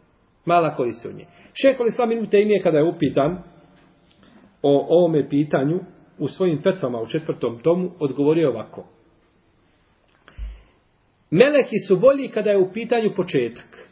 Mala 0.44 0.74
koristi 0.76 1.08
od 1.08 1.14
nje. 1.14 1.26
Šekol 1.62 1.86
Islam 1.86 2.12
Ibn 2.12 2.36
imije 2.36 2.62
kada 2.62 2.78
je 2.78 2.84
upitan 2.84 3.42
o 4.62 4.86
ovome 4.88 5.28
pitanju, 5.28 5.80
u 6.18 6.28
svojim 6.28 6.62
petvama 6.62 7.00
u 7.00 7.06
četvrtom 7.06 7.58
tomu, 7.62 7.90
odgovorio 7.98 8.50
ovako. 8.50 8.86
Meleki 11.30 11.78
su 11.88 11.96
bolji 11.96 12.28
kada 12.28 12.50
je 12.50 12.58
u 12.58 12.72
pitanju 12.72 13.12
početak, 13.16 13.88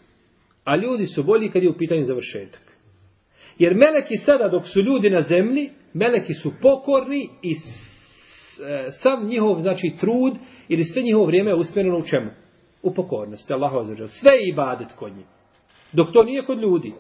a 0.65 0.77
ljudi 0.77 1.05
su 1.05 1.23
bolji 1.23 1.51
kada 1.51 1.67
je 1.67 1.71
u 1.71 1.79
pitanju 1.79 2.05
završetak. 2.05 2.63
Jer 3.59 3.75
meleki 3.75 4.17
sada 4.17 4.49
dok 4.49 4.63
su 4.67 4.81
ljudi 4.81 5.11
na 5.11 5.21
zemlji, 5.21 5.71
meleki 5.95 6.35
su 6.35 6.53
pokorni 6.63 7.29
i 7.43 7.53
e, 7.53 8.87
sam 8.91 9.29
njihov 9.29 9.61
znači 9.61 9.93
trud 10.01 10.35
ili 10.69 10.85
sve 10.85 11.03
njihovo 11.03 11.27
vrijeme 11.27 11.51
je 11.51 11.55
usmjereno 11.55 11.99
u 11.99 12.03
čemu? 12.03 12.31
U 12.83 12.95
pokornosti. 12.95 13.53
Allah 13.53 13.73
Sve 14.07 14.33
je 14.33 14.49
ibadet 14.53 14.93
kod 14.93 15.17
njih. 15.17 15.27
Dok 15.93 16.13
to 16.13 16.23
nije 16.23 16.45
kod 16.45 16.59
ljudi. 16.59 16.93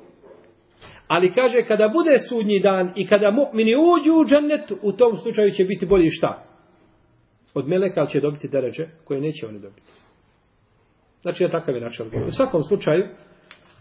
Ali 1.08 1.32
kaže, 1.34 1.64
kada 1.64 1.88
bude 1.88 2.18
sudnji 2.28 2.60
dan 2.60 2.92
i 2.96 3.06
kada 3.06 3.30
mu'mini 3.30 3.76
uđu 3.76 4.14
u 4.14 4.24
džennet, 4.24 4.72
u 4.82 4.92
tom 4.92 5.16
slučaju 5.16 5.50
će 5.50 5.64
biti 5.64 5.86
bolji 5.86 6.10
šta? 6.10 6.44
Od 7.54 7.68
meleka 7.68 8.06
će 8.06 8.20
dobiti 8.20 8.48
deređe 8.48 8.86
koje 9.04 9.20
neće 9.20 9.46
oni 9.46 9.58
dobiti. 9.58 9.90
Znači, 11.22 11.44
je 11.44 11.50
takav 11.50 11.74
je 11.74 11.80
način 11.80 12.06
odgovor. 12.06 12.28
U 12.28 12.32
svakom 12.32 12.62
slučaju, 12.62 13.06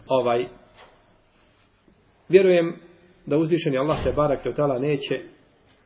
ovaj, 0.06 0.46
vjerujem 2.28 2.76
da 3.26 3.38
uzvišeni 3.38 3.78
Allah 3.78 4.04
te 4.04 4.12
barak 4.12 4.46
je 4.46 4.54
neće 4.80 5.20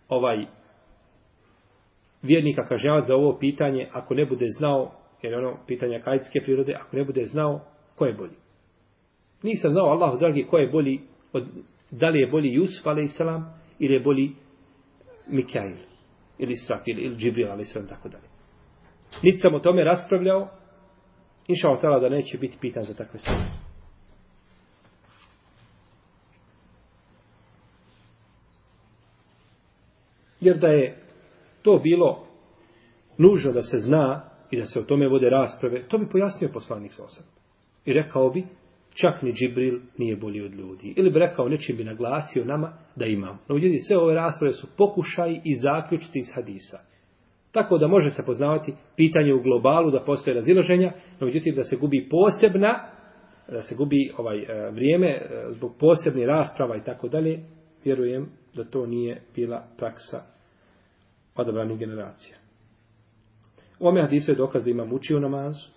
ovaj 0.08 0.46
vjernika 2.22 2.66
kažnjavati 2.66 3.06
za 3.06 3.14
ovo 3.14 3.38
pitanje 3.38 3.88
ako 3.92 4.14
ne 4.14 4.26
bude 4.26 4.46
znao, 4.48 4.92
jer 5.22 5.34
ono 5.34 5.56
pitanje 5.66 6.00
kajtske 6.00 6.40
prirode, 6.40 6.74
ako 6.74 6.96
ne 6.96 7.04
bude 7.04 7.24
znao 7.24 7.60
ko 7.96 8.06
je 8.06 8.12
bolji. 8.12 8.36
Nisam 9.42 9.72
znao, 9.72 9.86
Allah, 9.86 10.18
dragi, 10.18 10.46
ko 10.50 10.58
je 10.58 10.68
bolji, 10.68 11.00
od, 11.32 11.48
da 11.90 12.08
li 12.08 12.20
je 12.20 12.26
bolji 12.26 12.54
Jusuf, 12.54 12.86
a.s. 12.86 13.20
ili 13.78 13.94
je 13.94 14.00
bolji 14.00 14.32
Mikail, 15.26 15.76
ili 16.38 16.52
Israfil, 16.52 16.98
ili 16.98 17.16
Džibril, 17.16 17.52
a.s. 17.52 17.88
tako 17.88 18.08
dalje. 18.08 18.28
Niti 19.22 19.38
sam 19.38 19.54
o 19.54 19.58
tome 19.58 19.84
raspravljao, 19.84 20.48
Inša 21.48 21.68
Allah 21.68 22.00
da 22.00 22.08
neće 22.08 22.38
biti 22.38 22.58
pitan 22.60 22.82
za 22.82 22.94
takve 22.94 23.18
stvari. 23.18 23.42
Jer 30.40 30.58
da 30.58 30.66
je 30.66 31.02
to 31.62 31.78
bilo 31.78 32.26
nužno 33.18 33.52
da 33.52 33.62
se 33.62 33.78
zna 33.78 34.24
i 34.50 34.60
da 34.60 34.66
se 34.66 34.80
o 34.80 34.82
tome 34.82 35.08
vode 35.08 35.30
rasprave, 35.30 35.88
to 35.88 35.98
bi 35.98 36.08
pojasnio 36.08 36.50
poslanik 36.52 36.92
sa 36.92 37.04
osam. 37.04 37.24
I 37.84 37.92
rekao 37.92 38.30
bi, 38.30 38.46
čak 38.94 39.22
ni 39.22 39.32
Džibril 39.32 39.80
nije 39.98 40.16
bolji 40.16 40.42
od 40.42 40.54
ljudi. 40.54 40.94
Ili 40.96 41.10
bi 41.10 41.18
rekao, 41.18 41.48
nečim 41.48 41.76
bi 41.76 41.84
naglasio 41.84 42.44
nama 42.44 42.72
da 42.96 43.06
imamo. 43.06 43.38
No, 43.48 43.56
ljudi, 43.56 43.78
sve 43.78 43.98
ove 43.98 44.14
rasprave 44.14 44.52
su 44.52 44.66
pokušaj 44.76 45.40
i 45.44 45.56
zaključci 45.56 46.18
iz 46.18 46.26
hadisa. 46.34 46.78
Tako 47.52 47.78
da 47.78 47.86
može 47.86 48.10
se 48.10 48.22
poznavati 48.26 48.74
pitanje 48.96 49.34
u 49.34 49.42
globalu 49.42 49.90
da 49.90 50.04
postoje 50.04 50.34
razilaženja, 50.34 50.92
no 51.20 51.26
međutim 51.26 51.54
da 51.54 51.64
se 51.64 51.76
gubi 51.76 52.08
posebna, 52.10 52.88
da 53.48 53.62
se 53.62 53.74
gubi 53.74 54.12
ovaj 54.18 54.38
e, 54.38 54.70
vrijeme 54.70 55.08
e, 55.08 55.46
zbog 55.50 55.72
posebnih 55.80 56.26
rasprava 56.26 56.76
i 56.76 56.84
tako 56.84 57.08
dalje, 57.08 57.40
vjerujem 57.84 58.28
da 58.56 58.64
to 58.64 58.86
nije 58.86 59.22
bila 59.34 59.64
praksa 59.78 60.22
odabranih 61.36 61.78
generacija. 61.78 62.36
U 63.80 63.88
ome 63.88 64.02
hadisu 64.02 64.30
je 64.32 64.36
dokaz 64.36 64.64
da 64.64 64.70
imam 64.70 64.92
učio 64.92 65.20
namazu. 65.20 65.68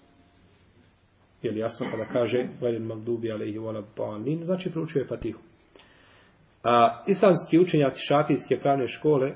Je 1.46 1.52
li 1.52 1.60
jasno 1.60 1.88
kada 1.92 2.06
kaže 2.06 2.48
Vajlin 2.62 2.84
Magdubi 2.84 3.32
alaihi 3.32 3.58
wala 3.58 3.84
balin, 3.98 4.44
znači 4.44 4.72
proučio 4.72 5.00
je 5.00 5.08
Fatihu. 5.08 5.40
A, 6.64 7.04
islamski 7.08 7.60
učenjaci 7.60 8.00
šafijske 8.08 8.60
pravne 8.60 8.88
škole 8.88 9.32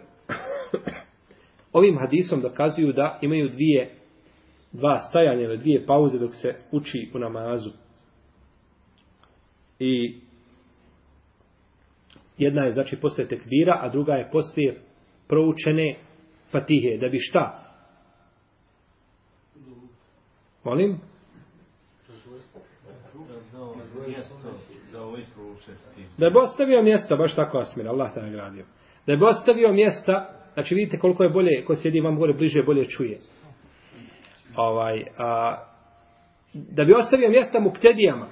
ovim 1.73 1.97
hadisom 1.99 2.41
dokazuju 2.41 2.93
da 2.93 3.19
imaju 3.21 3.49
dvije 3.49 3.91
dva 4.71 4.97
stajanja 4.97 5.41
ili 5.41 5.57
dvije 5.57 5.85
pauze 5.85 6.19
dok 6.19 6.35
se 6.35 6.55
uči 6.71 7.11
u 7.13 7.19
namazu. 7.19 7.71
I 9.79 10.19
jedna 12.37 12.63
je 12.63 12.71
znači 12.71 12.95
poslije 13.01 13.27
tekbira, 13.27 13.79
a 13.81 13.89
druga 13.89 14.13
je 14.13 14.29
poslije 14.31 14.81
proučene 15.27 15.95
fatihe. 16.51 16.97
Da 16.97 17.07
bi 17.07 17.17
šta? 17.19 17.65
Molim? 20.63 21.08
Da 26.17 26.29
bi 26.29 26.37
ostavio 26.37 26.81
mjesta, 26.81 27.15
baš 27.15 27.35
tako 27.35 27.57
Asmir, 27.57 27.87
Allah 27.87 28.13
te 28.13 28.21
nagradio. 28.21 28.65
Da 29.07 29.15
bi 29.15 29.25
ostavio 29.25 29.71
mjesta 29.73 30.39
Znači 30.59 30.75
vidite 30.75 30.99
koliko 30.99 31.23
je 31.23 31.29
bolje, 31.29 31.65
ko 31.65 31.75
sjedi 31.75 32.01
vam 32.01 32.17
gore 32.17 32.33
bliže, 32.33 32.63
bolje 32.63 32.87
čuje. 32.87 33.17
Ovaj, 34.55 35.03
a, 35.17 35.57
da 36.53 36.85
bi 36.85 36.93
ostavio 36.93 37.29
mjesta 37.29 37.59
muktedijama, 37.59 38.27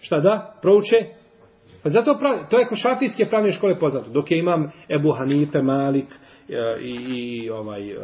šta 0.00 0.20
da, 0.20 0.58
prouče, 0.62 0.96
pa 1.82 1.90
zato 1.90 2.18
pravi, 2.18 2.42
to 2.50 2.58
je 2.58 2.66
ko 2.66 2.76
šafijske 2.76 3.24
pravne 3.24 3.52
škole 3.52 3.78
poznato, 3.78 4.10
dok 4.10 4.30
je 4.30 4.38
imam 4.38 4.70
Ebu 4.88 5.12
Hanife, 5.12 5.62
Malik 5.62 6.06
e, 6.48 6.80
i, 6.80 6.94
i, 6.94 7.50
ovaj, 7.50 7.90
e, 7.90 7.96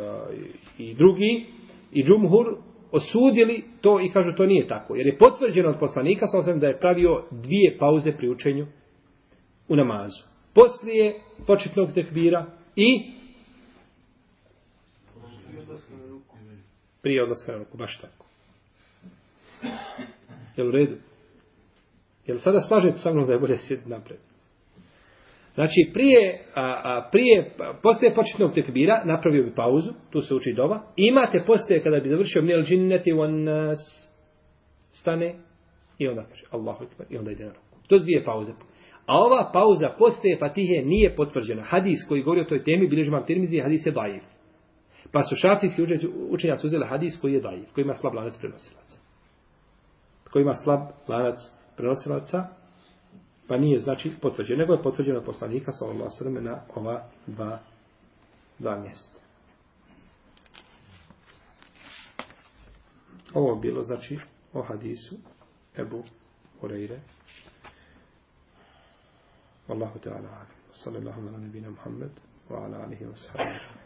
i 0.78 0.94
drugi, 0.94 1.46
i 1.92 2.04
Džumhur, 2.04 2.46
osudili 2.92 3.64
to 3.80 4.00
i 4.00 4.10
kažu 4.10 4.32
to 4.36 4.46
nije 4.46 4.66
tako. 4.66 4.96
Jer 4.96 5.06
je 5.06 5.18
potvrđeno 5.18 5.68
od 5.68 5.78
poslanika, 5.80 6.26
sa 6.26 6.38
osam 6.38 6.60
da 6.60 6.66
je 6.66 6.78
pravio 6.78 7.24
dvije 7.30 7.76
pauze 7.78 8.12
pri 8.12 8.28
učenju 8.28 8.66
u 9.68 9.76
namazu. 9.76 10.22
Poslije 10.54 11.20
početnog 11.46 11.92
tekbira 11.94 12.46
i 12.76 13.12
Prije 17.02 17.22
odlaska 17.22 17.52
na 17.52 17.58
ruku, 17.58 17.78
baš 17.78 17.98
tako. 18.00 18.26
Jel 20.56 20.68
u 20.68 20.70
redu? 20.70 20.96
Jel 22.26 22.38
sada 22.38 22.60
slažete 22.60 22.98
sa 22.98 23.10
mnom 23.10 23.26
da 23.26 23.32
je 23.32 23.38
bolje 23.38 23.58
sjediti 23.58 23.88
napred? 23.88 24.18
Znači, 25.60 25.90
prije, 25.92 26.38
a, 26.54 26.80
a, 26.84 27.08
prije, 27.12 27.50
poslije 27.82 28.14
početnog 28.14 28.54
tekbira, 28.54 29.02
napravio 29.04 29.42
bi 29.42 29.54
pauzu, 29.54 29.92
tu 30.10 30.20
se 30.20 30.34
uči 30.34 30.52
dova, 30.52 30.82
imate 30.96 31.44
poslije, 31.46 31.82
kada 31.82 32.00
bi 32.00 32.08
završio 32.08 32.42
minel 32.42 32.62
džinneti, 32.62 33.12
on 33.12 33.44
nas 33.44 33.78
stane, 35.00 35.34
i 35.98 36.08
onda 36.08 36.24
kaže, 36.24 36.44
Allahu 36.50 36.84
ekber, 36.84 37.06
i 37.10 37.18
onda 37.18 37.30
ide 37.30 37.44
na 37.44 37.52
ruku. 37.52 37.78
To 37.88 37.94
je 37.94 38.00
dvije 38.00 38.24
pauze. 38.24 38.52
A 39.06 39.18
ova 39.18 39.50
pauza 39.52 39.94
poslije 39.98 40.38
Fatihe 40.38 40.82
nije 40.84 41.16
potvrđena. 41.16 41.62
Hadis 41.62 41.98
koji 42.08 42.22
govori 42.22 42.40
o 42.40 42.44
toj 42.48 42.64
temi, 42.64 42.88
bilježi 42.88 43.10
vam 43.10 43.26
tirmizi, 43.26 43.60
hadis 43.60 43.86
je 43.86 43.92
dajiv. 43.92 44.22
Pa 45.12 45.22
su 45.22 45.36
šafijski 45.36 45.82
učenjaci 46.30 46.66
uzeli 46.66 46.86
hadis 46.86 47.20
koji 47.20 47.32
je 47.32 47.40
dajiv, 47.40 47.64
koji 47.74 47.84
ima 47.84 47.94
slab 47.94 48.14
lanac 48.14 48.38
prenosilaca. 48.38 48.98
Koji 50.32 50.42
ima 50.42 50.54
slab 50.54 50.80
lanac 51.08 51.38
prenosilaca, 51.76 52.59
pa 53.50 53.56
nije 53.56 53.80
znači 53.80 54.12
potvrđeno, 54.22 54.58
nego 54.58 54.72
je 54.72 54.82
potvrđeno 54.82 55.18
od 55.18 55.24
poslanika 55.24 55.72
sallallahu 55.72 56.10
alejhi 56.20 56.40
na 56.40 56.60
ova 56.74 57.04
dva 57.26 57.58
dva 58.58 58.78
mjesta. 58.78 59.20
Ovo 63.34 63.56
bilo 63.56 63.82
znači 63.82 64.18
o 64.52 64.62
hadisu 64.62 65.16
Ebu 65.78 66.04
Hureyre. 66.60 66.98
Wallahu 69.68 69.98
ta'ala 70.04 70.16
alim. 70.16 70.56
Sallallahu 70.72 71.20
ala 71.20 71.38
nabina 71.38 71.70
Muhammed 71.70 72.12
wa 72.50 72.64
ala 72.64 72.78
alihi 72.78 73.04
wa 73.04 73.16
sahbihi. 73.16 73.79